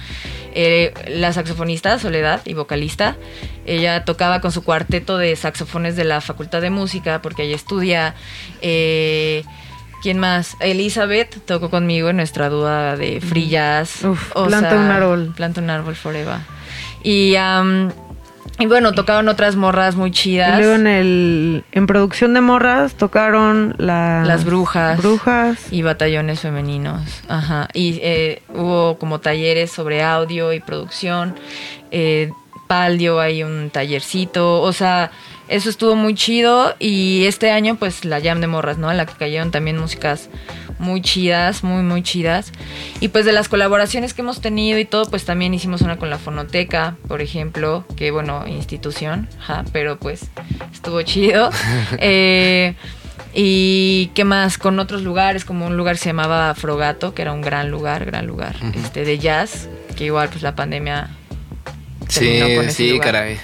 [0.55, 3.17] Eh, la saxofonista Soledad y vocalista,
[3.67, 8.15] ella tocaba con su cuarteto de saxofones de la Facultad de Música, porque ella estudia.
[8.63, 9.45] Eh,
[10.03, 10.57] ¿Quién más?
[10.61, 14.01] Elizabeth tocó conmigo en nuestra duda de free jazz.
[14.35, 15.33] planta un árbol.
[15.35, 16.41] Planta un árbol forever.
[17.03, 17.35] Y
[18.59, 20.59] y bueno, tocaron otras morras muy chidas.
[20.59, 27.03] Y luego en el en producción de morras tocaron las brujas, brujas y batallones femeninos.
[27.29, 27.69] Ajá.
[27.75, 31.35] Y eh, hubo como talleres sobre audio y producción.
[31.91, 32.31] Eh,
[32.69, 34.63] Paldio hay un tallercito.
[34.63, 35.11] O sea,
[35.49, 36.75] eso estuvo muy chido.
[36.79, 38.91] Y este año, pues la jam de morras, ¿no?
[38.91, 40.31] En la que cayeron también músicas
[40.79, 42.53] muy chidas, muy, muy chidas.
[43.01, 46.11] Y pues de las colaboraciones que hemos tenido y todo, pues también hicimos una con
[46.11, 49.29] la Fonoteca, por ejemplo, que bueno, institución,
[49.73, 50.27] pero pues
[50.73, 51.51] estuvo chido.
[51.99, 52.75] eh,
[53.35, 57.41] y qué más, con otros lugares, como un lugar se llamaba Frogato, que era un
[57.41, 61.11] gran lugar, gran lugar, este, de jazz, que igual pues la pandemia...
[62.09, 63.39] Sí, sí, caray.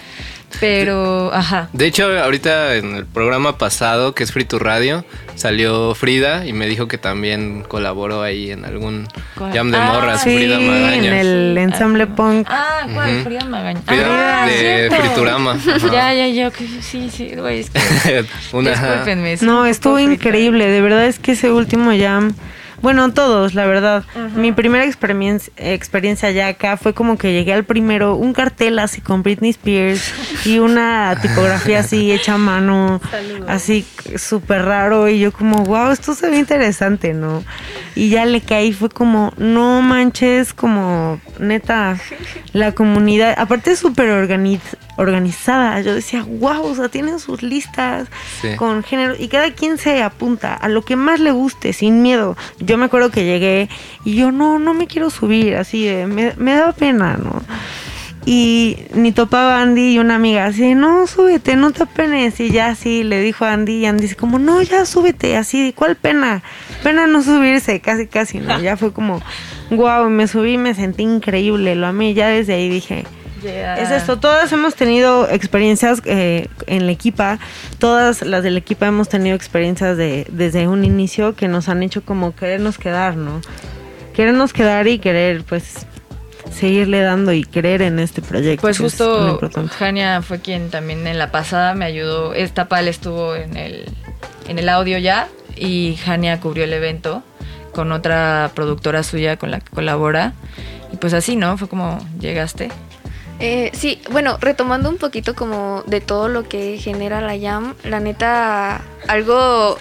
[0.59, 1.69] Pero, ajá.
[1.73, 6.53] De hecho, ahorita en el programa pasado, que es Free to Radio, salió Frida y
[6.53, 10.97] me dijo que también colaboró ahí en algún jam de ah, morras, Frida Magaña.
[10.97, 12.47] en el ensamble punk.
[12.51, 13.23] Ah, ¿cuál?
[13.23, 13.81] Frida Magaña.
[13.87, 15.59] Frida ah, de Friturama.
[15.93, 18.25] Ya, ya, ya, sí, sí, güey, es que...
[18.53, 19.37] Una, Discúlpenme.
[19.43, 22.35] No, estuvo increíble, de verdad es que ese último jam...
[22.83, 24.05] Bueno, todos, la verdad.
[24.35, 29.01] Mi primera experiencia, experiencia ya acá fue como que llegué al primero, un cartel así
[29.01, 30.13] con Britney Spears
[30.47, 33.01] y una tipografía así hecha a mano,
[33.47, 35.09] así súper raro.
[35.09, 37.45] Y yo como, wow, esto se ve interesante, ¿no?
[37.95, 41.99] Y ya le caí, fue como, no manches, como neta,
[42.53, 44.79] la comunidad, aparte súper organizada.
[45.81, 48.09] Yo decía, wow, o sea, tienen sus listas
[48.57, 52.37] con género y cada quien se apunta a lo que más le guste, sin miedo
[52.59, 53.69] yo me acuerdo que llegué
[54.05, 57.43] y yo no, no me quiero subir, así de, me, me da pena, ¿no?
[58.27, 62.39] Y ni topaba Andy y una amiga así, no, súbete, no te apenes.
[62.39, 65.73] Y ya así le dijo a Andy y Andy dice como, no, ya súbete, así,
[65.75, 66.43] ¿cuál pena?
[66.83, 68.61] Pena no subirse, casi, casi, ¿no?
[68.61, 69.23] Ya fue como,
[69.71, 72.13] wow, me subí, me sentí increíble, lo amé.
[72.13, 73.05] Ya desde ahí dije,
[73.45, 77.39] es esto, todas hemos tenido experiencias eh, en la equipa,
[77.79, 82.03] todas las del equipo hemos tenido experiencias de, desde un inicio que nos han hecho
[82.03, 83.41] como querernos quedar, ¿no?
[84.15, 85.87] Querernos quedar y querer pues
[86.53, 88.63] seguirle dando y creer en este proyecto.
[88.63, 89.39] Pues justo
[89.79, 93.87] Jania fue quien también en la pasada me ayudó, esta pal estuvo en el,
[94.49, 97.23] en el audio ya y Jania cubrió el evento
[97.73, 100.33] con otra productora suya con la que colabora.
[100.93, 101.57] Y pues así, ¿no?
[101.57, 102.71] Fue como llegaste.
[103.41, 107.99] Eh, sí, bueno, retomando un poquito como de todo lo que genera la Jam, la
[107.99, 109.79] neta, algo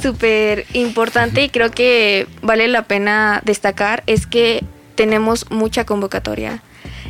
[0.00, 4.62] súper importante y creo que vale la pena destacar es que
[4.94, 6.62] tenemos mucha convocatoria.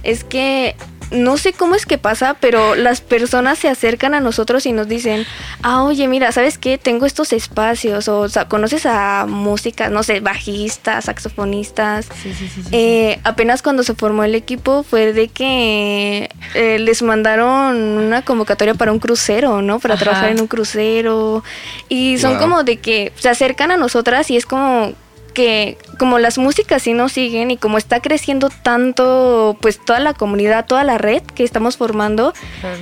[0.04, 0.76] Es que
[1.10, 4.88] no sé cómo es que pasa, pero las personas se acercan a nosotros y nos
[4.88, 5.26] dicen,
[5.62, 6.78] ah, oye, mira, ¿sabes qué?
[6.78, 12.08] Tengo estos espacios, o, sea, conoces a música, no sé, bajistas, saxofonistas.
[12.22, 17.02] Sí, sí, sí, eh, apenas cuando se formó el equipo fue de que eh, les
[17.02, 19.78] mandaron una convocatoria para un crucero, ¿no?
[19.78, 21.42] Para trabajar en un crucero.
[21.88, 24.92] Y son como de que se acercan a nosotras y es como
[25.34, 30.14] que como las músicas sí nos siguen y como está creciendo tanto pues toda la
[30.14, 32.32] comunidad, toda la red que estamos formando,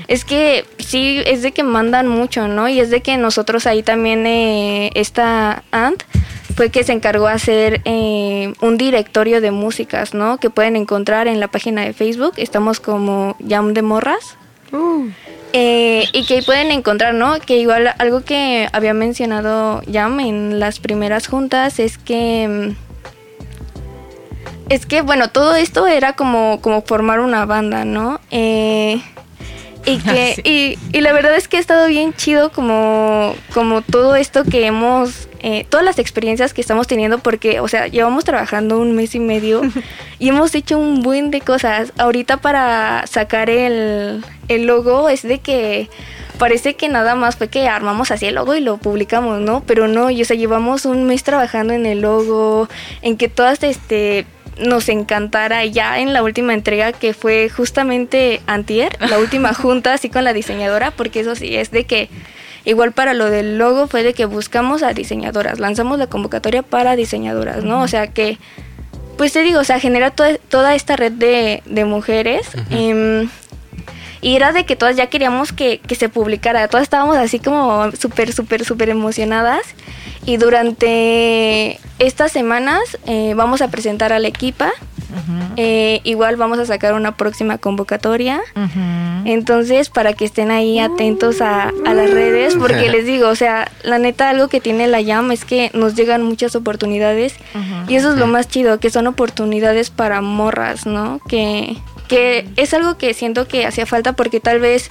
[0.09, 2.69] es que sí es de que mandan mucho, ¿no?
[2.69, 6.03] Y es de que nosotros ahí también eh, esta Ant
[6.57, 10.39] fue que se encargó de hacer eh, un directorio de músicas, ¿no?
[10.39, 12.33] Que pueden encontrar en la página de Facebook.
[12.39, 14.37] Estamos como Jam de Morras.
[14.73, 15.11] Uh.
[15.59, 17.41] Eh, y que pueden encontrar, ¿no?
[17.41, 22.75] Que igual algo que había mencionado Jam en las primeras juntas es que...
[22.77, 22.87] Mm,
[24.69, 28.21] es que, bueno, todo esto era como, como formar una banda, ¿no?
[28.31, 29.01] Eh,
[29.87, 34.17] y que y, y, la verdad es que ha estado bien chido como, como todo
[34.17, 38.79] esto que hemos, eh, todas las experiencias que estamos teniendo, porque, o sea, llevamos trabajando
[38.79, 39.63] un mes y medio
[40.19, 41.93] y hemos hecho un buen de cosas.
[41.97, 45.89] Ahorita para sacar el, el logo es de que
[46.39, 49.63] parece que nada más fue que armamos así el logo y lo publicamos, ¿no?
[49.67, 52.69] Pero no, y, o sea, llevamos un mes trabajando en el logo,
[53.03, 54.27] en que todas este
[54.59, 60.09] nos encantara ya en la última entrega que fue justamente antier, la última junta así
[60.09, 62.09] con la diseñadora, porque eso sí es de que
[62.65, 66.97] igual para lo del logo fue de que buscamos a diseñadoras, lanzamos la convocatoria para
[66.97, 67.83] diseñadoras, ¿no?
[67.83, 68.39] O sea que,
[69.17, 72.49] pues te digo, o sea, genera toda, esta red de, mujeres.
[72.71, 73.29] Em,
[74.21, 77.91] y era de que todas ya queríamos que, que se publicara, todas estábamos así como
[77.93, 79.63] súper, súper, súper emocionadas.
[80.27, 84.73] Y durante estas semanas eh, vamos a presentar a la equipa.
[85.57, 88.43] Eh, igual vamos a sacar una próxima convocatoria.
[89.25, 93.99] Entonces, para que estén ahí atentos a, las redes, porque les digo, o sea, la
[93.99, 97.37] neta, algo que tiene la llama es que nos llegan muchas oportunidades.
[97.89, 101.21] Y eso es lo más chido, que son oportunidades para morras, ¿no?
[101.29, 101.77] Que,
[102.09, 104.91] que es algo que siento que hacía falta porque tal vez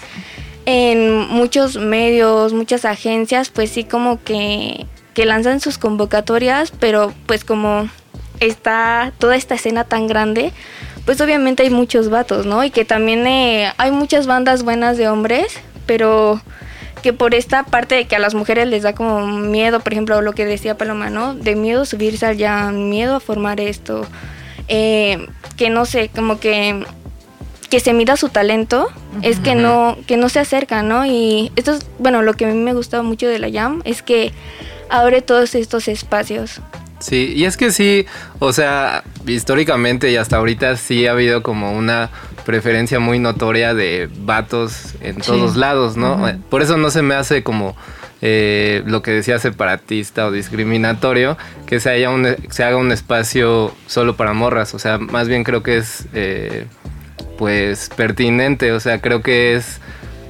[0.66, 7.45] en muchos medios, muchas agencias, pues sí como que que lanzan sus convocatorias, pero pues
[7.45, 7.89] como
[8.41, 10.51] está toda esta escena tan grande,
[11.05, 12.63] pues obviamente hay muchos vatos, ¿no?
[12.63, 16.41] Y que también eh, hay muchas bandas buenas de hombres, pero
[17.01, 20.22] que por esta parte de que a las mujeres les da como miedo, por ejemplo,
[20.22, 21.34] lo que decía Paloma, ¿no?
[21.34, 24.05] De miedo subirse allá, miedo a formar esto,
[24.68, 26.84] eh, que no sé, como que
[27.70, 28.88] que se mida su talento,
[29.22, 31.05] es que no, que no se acerca, ¿no?
[31.05, 34.01] Y esto es, bueno, lo que a mí me gusta mucho de la Jam es
[34.01, 34.32] que
[34.89, 36.61] abre todos estos espacios.
[36.99, 38.05] Sí, y es que sí,
[38.39, 42.09] o sea, históricamente y hasta ahorita sí ha habido como una
[42.45, 46.20] preferencia muy notoria de vatos en todos lados, ¿no?
[46.49, 47.76] Por eso no se me hace como
[48.22, 53.74] eh, lo que decía separatista o discriminatorio, que se, haya un, se haga un espacio
[53.88, 56.66] solo para morras, o sea, más bien creo que es eh,
[57.38, 59.79] pues pertinente, o sea, creo que es,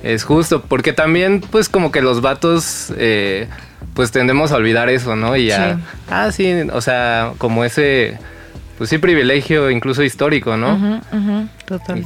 [0.03, 2.93] es justo, porque también pues como que los vatos...
[2.97, 3.47] Eh,
[3.93, 5.37] pues tendemos a olvidar eso, ¿no?
[5.37, 5.79] Y ya,
[6.09, 8.17] ah, sí, o sea, como ese,
[8.77, 11.01] pues sí, privilegio incluso histórico, ¿no?
[11.65, 12.03] total.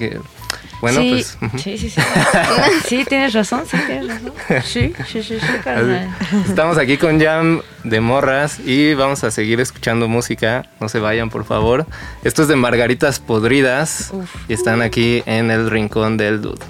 [0.81, 1.37] Bueno, pues.
[1.57, 2.01] Sí, sí, sí.
[2.87, 4.33] sí, tienes razón, sí, tienes razón.
[4.63, 6.09] Sí, sí, sí, sí, carnal.
[6.47, 10.65] Estamos aquí con Jam de Morras y vamos a seguir escuchando música.
[10.79, 11.85] No se vayan, por favor.
[12.23, 14.11] Esto es de Margaritas Podridas
[14.47, 16.65] y están aquí en el rincón del Dude.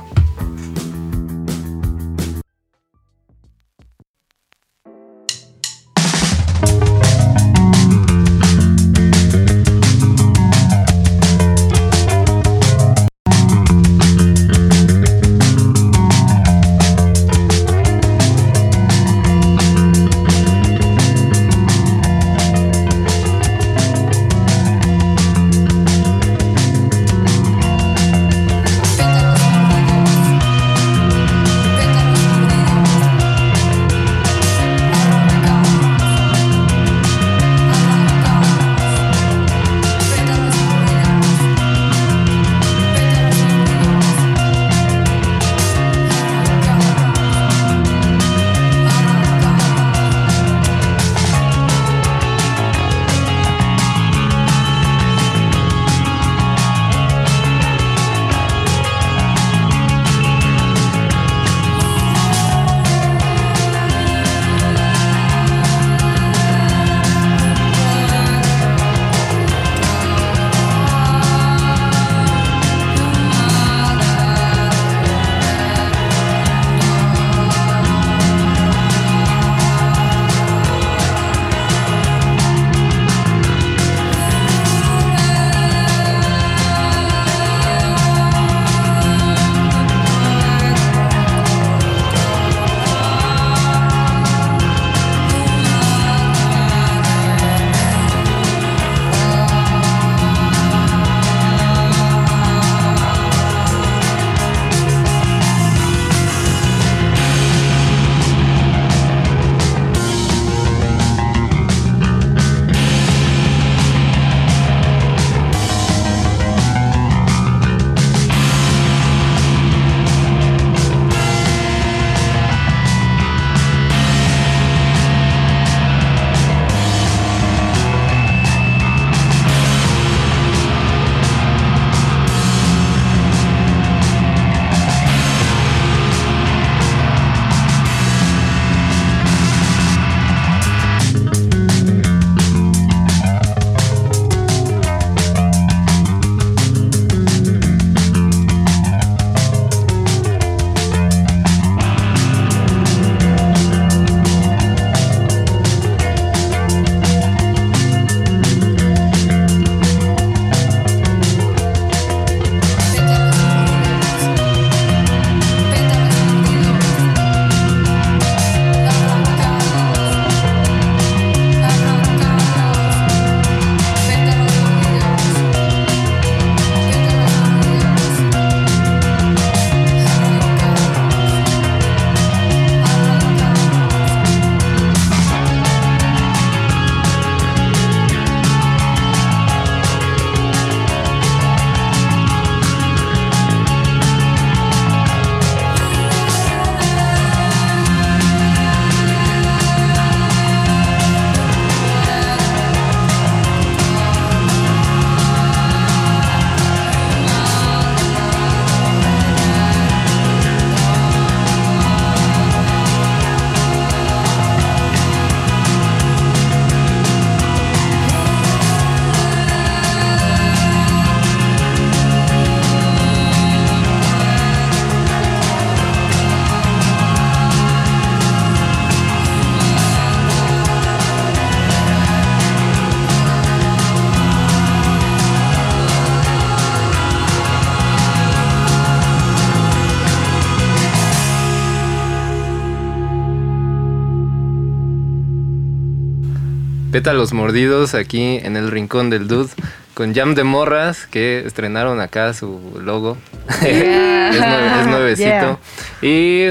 [247.00, 249.48] Pétalos Mordidos aquí en el Rincón del Dude
[249.94, 253.16] con Jam de Morras que estrenaron acá su logo.
[253.66, 255.62] es, nuevecito.
[256.02, 256.48] Y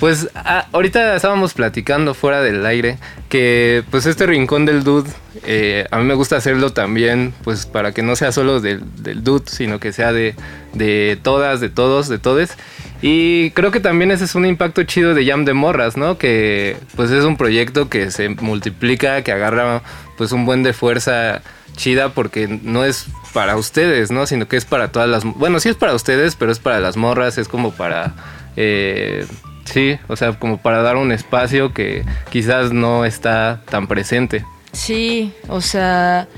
[0.00, 0.30] pues
[0.72, 2.96] ahorita estábamos platicando fuera del aire
[3.28, 5.10] que pues este rincón del dude
[5.44, 9.22] eh, a mí me gusta hacerlo también pues para que no sea solo del, del
[9.22, 10.34] dude sino que sea de,
[10.72, 12.56] de todas, de todos, de todes.
[13.02, 16.18] Y creo que también ese es un impacto chido de Jam de Morras, ¿no?
[16.18, 19.82] Que pues es un proyecto que se multiplica, que agarra
[20.16, 21.42] pues un buen de fuerza
[21.76, 24.26] chida porque no es para ustedes, ¿no?
[24.26, 25.24] Sino que es para todas las...
[25.24, 28.14] Bueno, sí es para ustedes, pero es para las morras, es como para...
[28.56, 29.26] Eh,
[29.64, 34.44] sí, o sea, como para dar un espacio que quizás no está tan presente.
[34.72, 36.28] Sí, o sea,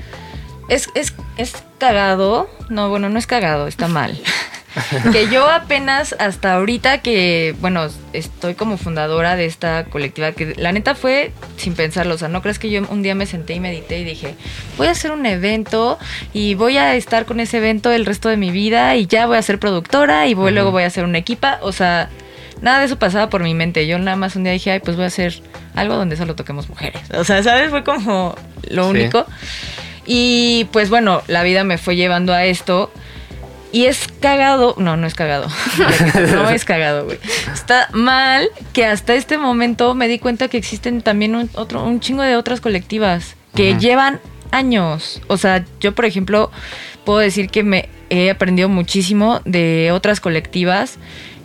[0.67, 2.49] es, es, es cagado.
[2.69, 4.19] No, bueno, no es cagado, está mal.
[5.11, 10.71] que yo apenas hasta ahorita que, bueno, estoy como fundadora de esta colectiva, que la
[10.71, 13.59] neta fue sin pensarlo, o sea, no crees que yo un día me senté y
[13.59, 14.35] medité y dije,
[14.77, 15.97] voy a hacer un evento
[16.33, 19.37] y voy a estar con ese evento el resto de mi vida y ya voy
[19.37, 22.09] a ser productora y luego voy a hacer una equipa, o sea,
[22.61, 24.95] nada de eso pasaba por mi mente, yo nada más un día dije, ay, pues
[24.95, 25.41] voy a hacer
[25.75, 27.69] algo donde solo toquemos mujeres, o sea, ¿sabes?
[27.69, 28.35] Fue como
[28.69, 29.25] lo único.
[30.05, 32.91] Y pues bueno, la vida me fue llevando a esto.
[33.75, 35.49] Y es cagado, no, no es cagado,
[36.31, 37.19] no es cagado, güey.
[37.53, 41.99] Está mal que hasta este momento me di cuenta que existen también un, otro, un
[41.99, 44.21] chingo de otras colectivas que llevan
[44.51, 45.21] años.
[45.27, 46.51] O sea, yo por ejemplo
[47.03, 50.97] puedo decir que me he aprendido muchísimo de otras colectivas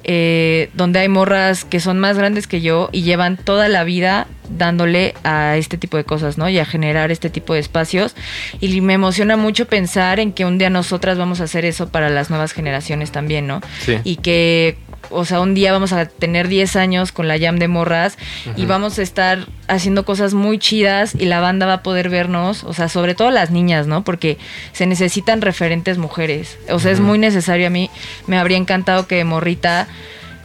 [0.04, 4.26] eh, donde hay morras que son más grandes que yo y llevan toda la vida
[4.48, 6.48] dándole a este tipo de cosas, ¿no?
[6.48, 8.16] Y a generar este tipo de espacios.
[8.60, 12.10] Y me emociona mucho pensar en que un día nosotras vamos a hacer eso para
[12.10, 13.60] las nuevas generaciones también, ¿no?
[13.80, 13.98] Sí.
[14.04, 14.76] Y que
[15.08, 18.18] o sea, un día vamos a tener 10 años con la Jam de Morras
[18.56, 22.64] y vamos a estar haciendo cosas muy chidas y la banda va a poder vernos,
[22.64, 24.04] o sea, sobre todo las niñas, ¿no?
[24.04, 24.38] Porque
[24.72, 26.58] se necesitan referentes mujeres.
[26.70, 27.90] O sea, es muy necesario a mí.
[28.26, 29.88] Me habría encantado que Morrita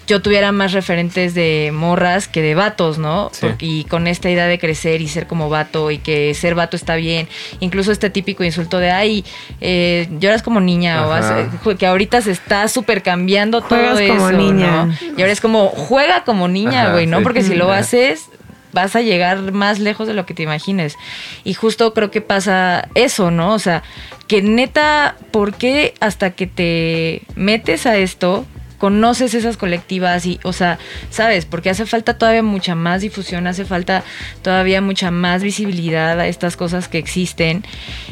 [0.07, 3.31] yo tuviera más referentes de morras que de vatos, ¿no?
[3.59, 6.95] y con esta idea de crecer y ser como vato y que ser vato está
[6.95, 7.27] bien.
[7.59, 9.25] Incluso este típico insulto de, ay,
[9.61, 14.97] eh, lloras como niña o que ahorita se está súper cambiando todo eso, como niña.
[15.17, 17.21] Y ahora es como, juega como niña, güey, ¿no?
[17.23, 18.29] Porque si lo haces,
[18.73, 20.97] vas a llegar más lejos de lo que te imagines.
[21.43, 23.53] Y justo creo que pasa eso, ¿no?
[23.53, 23.81] O sea,
[24.27, 28.45] que neta, ¿por qué hasta que te metes a esto
[28.78, 33.65] conoces esas colectivas y, o sea, sabes, porque hace falta todavía mucha más difusión, hace
[33.65, 34.03] falta
[34.41, 37.63] todavía mucha más visibilidad a estas cosas que existen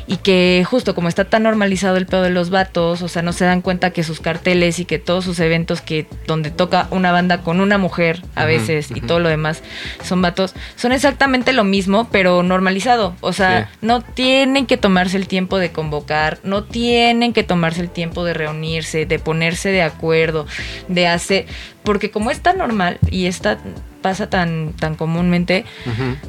[0.07, 3.33] y que justo como está tan normalizado el pedo de los vatos, o sea, no
[3.33, 7.11] se dan cuenta que sus carteles y que todos sus eventos que donde toca una
[7.11, 9.63] banda con una mujer a veces y todo lo demás
[10.03, 15.27] son vatos, son exactamente lo mismo, pero normalizado, o sea, no tienen que tomarse el
[15.27, 20.45] tiempo de convocar, no tienen que tomarse el tiempo de reunirse, de ponerse de acuerdo,
[20.87, 21.45] de hacer,
[21.83, 23.57] porque como es tan normal y está
[24.03, 25.65] pasa tan tan comúnmente,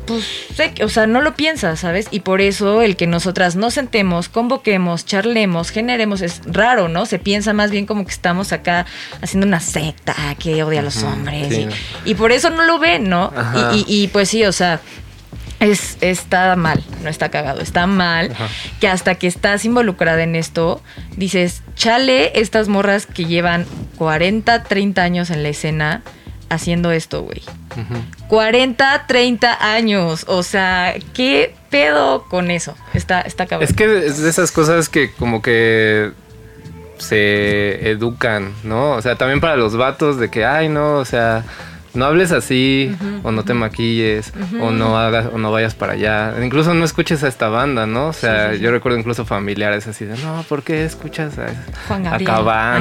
[0.07, 0.24] pues
[0.55, 2.07] sé que, o sea, no lo piensas, ¿sabes?
[2.11, 7.05] Y por eso el que nosotras nos sentemos, convoquemos, charlemos, generemos es raro, ¿no?
[7.05, 8.87] Se piensa más bien como que estamos acá
[9.20, 11.68] haciendo una secta que odia a los hombres
[12.05, 13.32] y, por eso no lo ven, ¿no?
[13.74, 14.80] Y, y, pues sí, o sea,
[15.64, 18.30] es, está mal, no está cagado, está mal
[18.80, 20.82] que hasta que estás involucrada en esto,
[21.16, 26.02] dices, chale estas morras que llevan 40, 30 años en la escena
[26.50, 27.42] haciendo esto, güey.
[28.28, 32.76] 40, 30 años, o sea, ¿qué pedo con eso?
[32.92, 33.68] Está, está cabrón.
[33.68, 36.12] Es que es de esas cosas que como que
[36.98, 38.92] se educan, ¿no?
[38.92, 41.44] O sea, también para los vatos de que, ay, no, o sea
[41.95, 46.34] no hables así o no te maquilles o no hagas o no vayas para allá.
[46.42, 48.09] Incluso no escuches a esta banda, ¿no?
[48.09, 51.47] O sea, yo recuerdo incluso familiares así de, "No, ¿por qué escuchas a
[51.88, 52.05] Juan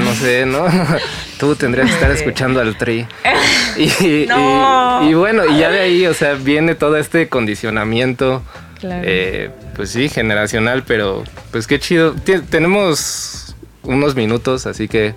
[0.04, 0.66] no sé, ¿no?
[1.40, 3.08] Tú tendrías que estar escuchando al Tri."
[3.76, 4.28] Y,
[5.10, 8.44] y, bueno, y ya de ahí, o sea, viene todo este condicionamiento
[8.84, 12.14] eh, pues sí, generacional, pero pues qué chido.
[12.50, 15.16] tenemos unos minutos, así que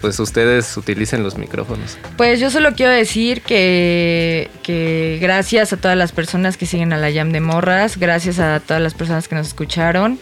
[0.00, 1.98] pues ustedes utilicen los micrófonos.
[2.16, 6.96] Pues yo solo quiero decir que, que gracias a todas las personas que siguen a
[6.96, 10.18] la Jam de Morras, gracias a todas las personas que nos escucharon,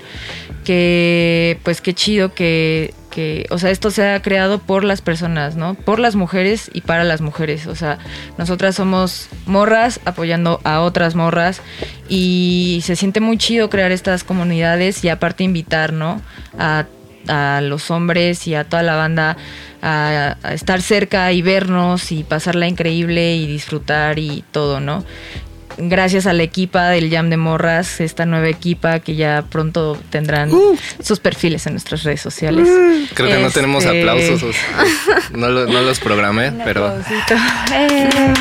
[0.65, 5.55] que pues qué chido que, que, o sea, esto se ha creado por las personas,
[5.55, 5.75] ¿no?
[5.75, 7.67] Por las mujeres y para las mujeres.
[7.67, 7.99] O sea,
[8.39, 11.61] nosotras somos morras apoyando a otras morras
[12.09, 16.23] y se siente muy chido crear estas comunidades y aparte invitar, ¿no?
[16.59, 16.87] A
[17.29, 19.37] a los hombres y a toda la banda
[19.83, 25.05] a, estar cerca y vernos y pasarla increíble y disfrutar y todo, ¿no?
[25.79, 30.53] gracias a la equipa del Jam de Morras, esta nueva equipa que ya pronto tendrán
[30.53, 30.77] uh.
[31.03, 32.69] sus perfiles en nuestras redes sociales.
[32.69, 33.07] Uh.
[33.15, 34.57] Creo que no tenemos este, aplausos,
[35.33, 36.93] no, los programé, pero...
[37.73, 38.35] Eh.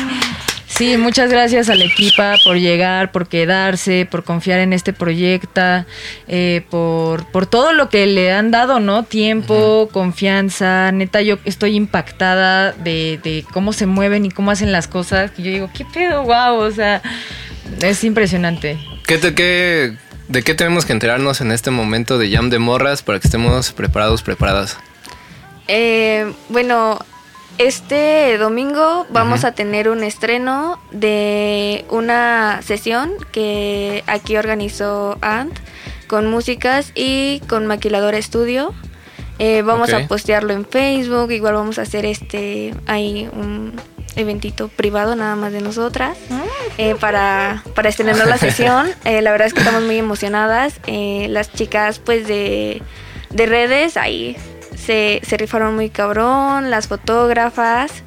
[0.82, 5.84] Sí, muchas gracias a la equipa por llegar, por quedarse, por confiar en este proyecto,
[6.26, 9.04] eh, por, por todo lo que le han dado, ¿no?
[9.04, 10.90] Tiempo, confianza.
[10.90, 15.30] Neta, yo estoy impactada de, de, cómo se mueven y cómo hacen las cosas.
[15.30, 16.24] Que yo digo, ¿qué pedo?
[16.24, 16.56] ¡Wow!
[16.56, 17.00] O sea,
[17.80, 18.76] es impresionante.
[19.06, 23.04] ¿Qué, te, qué, ¿De qué tenemos que enterarnos en este momento de Jam de Morras
[23.04, 24.78] para que estemos preparados, preparadas?
[25.68, 26.98] Eh, bueno,
[27.58, 35.58] este domingo vamos a tener un estreno de una sesión que aquí organizó Ant
[36.06, 38.74] con músicas y con Maquilador Estudio.
[39.38, 43.72] Eh, vamos a postearlo en Facebook, igual vamos a hacer este ahí un
[44.14, 46.42] eventito privado nada más de nosotras ah,
[46.76, 48.90] eh, para, para estrenar la sesión.
[49.04, 50.80] Eh, la verdad es que estamos muy emocionadas.
[50.86, 52.82] las chicas pues de,
[53.30, 54.36] de redes ahí
[54.76, 58.02] se, rifaron muy cabrón, las fotógrafas.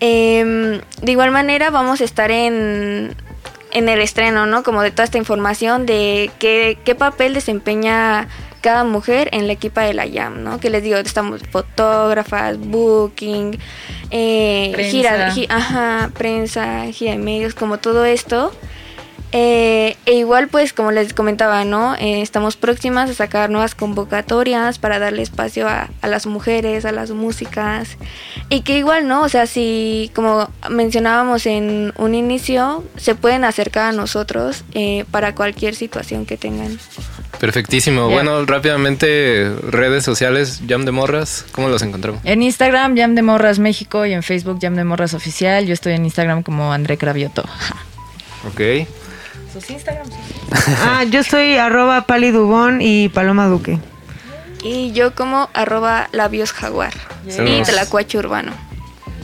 [0.00, 3.14] Em, de igual manera vamos a estar en,
[3.72, 4.62] en el estreno, ¿no?
[4.62, 8.28] Como de toda esta información de qué, qué papel desempeña
[8.64, 10.58] cada mujer en la equipa de la YAM, ¿no?
[10.58, 13.58] Que les digo, estamos fotógrafas, booking,
[14.10, 18.54] eh, gira, ajá, prensa, gira de medios, como todo esto.
[19.36, 21.96] Eh, e igual, pues, como les comentaba, ¿no?
[21.96, 27.10] Eh, estamos próximas a sacar nuevas convocatorias para darle espacio a, las mujeres, a las
[27.10, 27.98] músicas.
[28.48, 29.22] Y que igual, ¿no?
[29.22, 35.34] O sea, si, como mencionábamos en un inicio, se pueden acercar a nosotros eh, para
[35.34, 36.78] cualquier situación que tengan.
[37.40, 38.08] Perfectísimo.
[38.08, 42.20] Bueno, rápidamente, redes sociales, Jam de Morras, ¿cómo los encontramos?
[42.22, 45.66] En Instagram, Jam de Morras México y en Facebook, Jam de Morras Oficial.
[45.66, 47.42] Yo estoy en Instagram como André Cravioto.
[48.46, 48.86] Ok.
[50.82, 53.78] ah, yo soy arroba palidubón y Paloma Duque.
[54.62, 56.94] Y yo como arroba labios jaguar.
[57.26, 58.52] Y tlacuache urbano.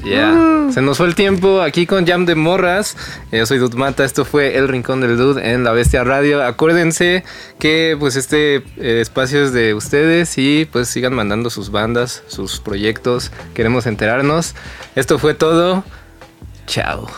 [0.05, 0.73] Ya, uh.
[0.73, 2.97] se nos fue el tiempo aquí con Jam de Morras.
[3.33, 6.45] Yo soy Dudmata, esto fue El Rincón del Dude en La Bestia Radio.
[6.45, 7.25] Acuérdense
[7.59, 12.61] que pues este eh, espacio es de ustedes y pues sigan mandando sus bandas, sus
[12.61, 13.31] proyectos.
[13.55, 14.55] Queremos enterarnos.
[14.95, 15.85] Esto fue todo.
[16.67, 17.09] Chao.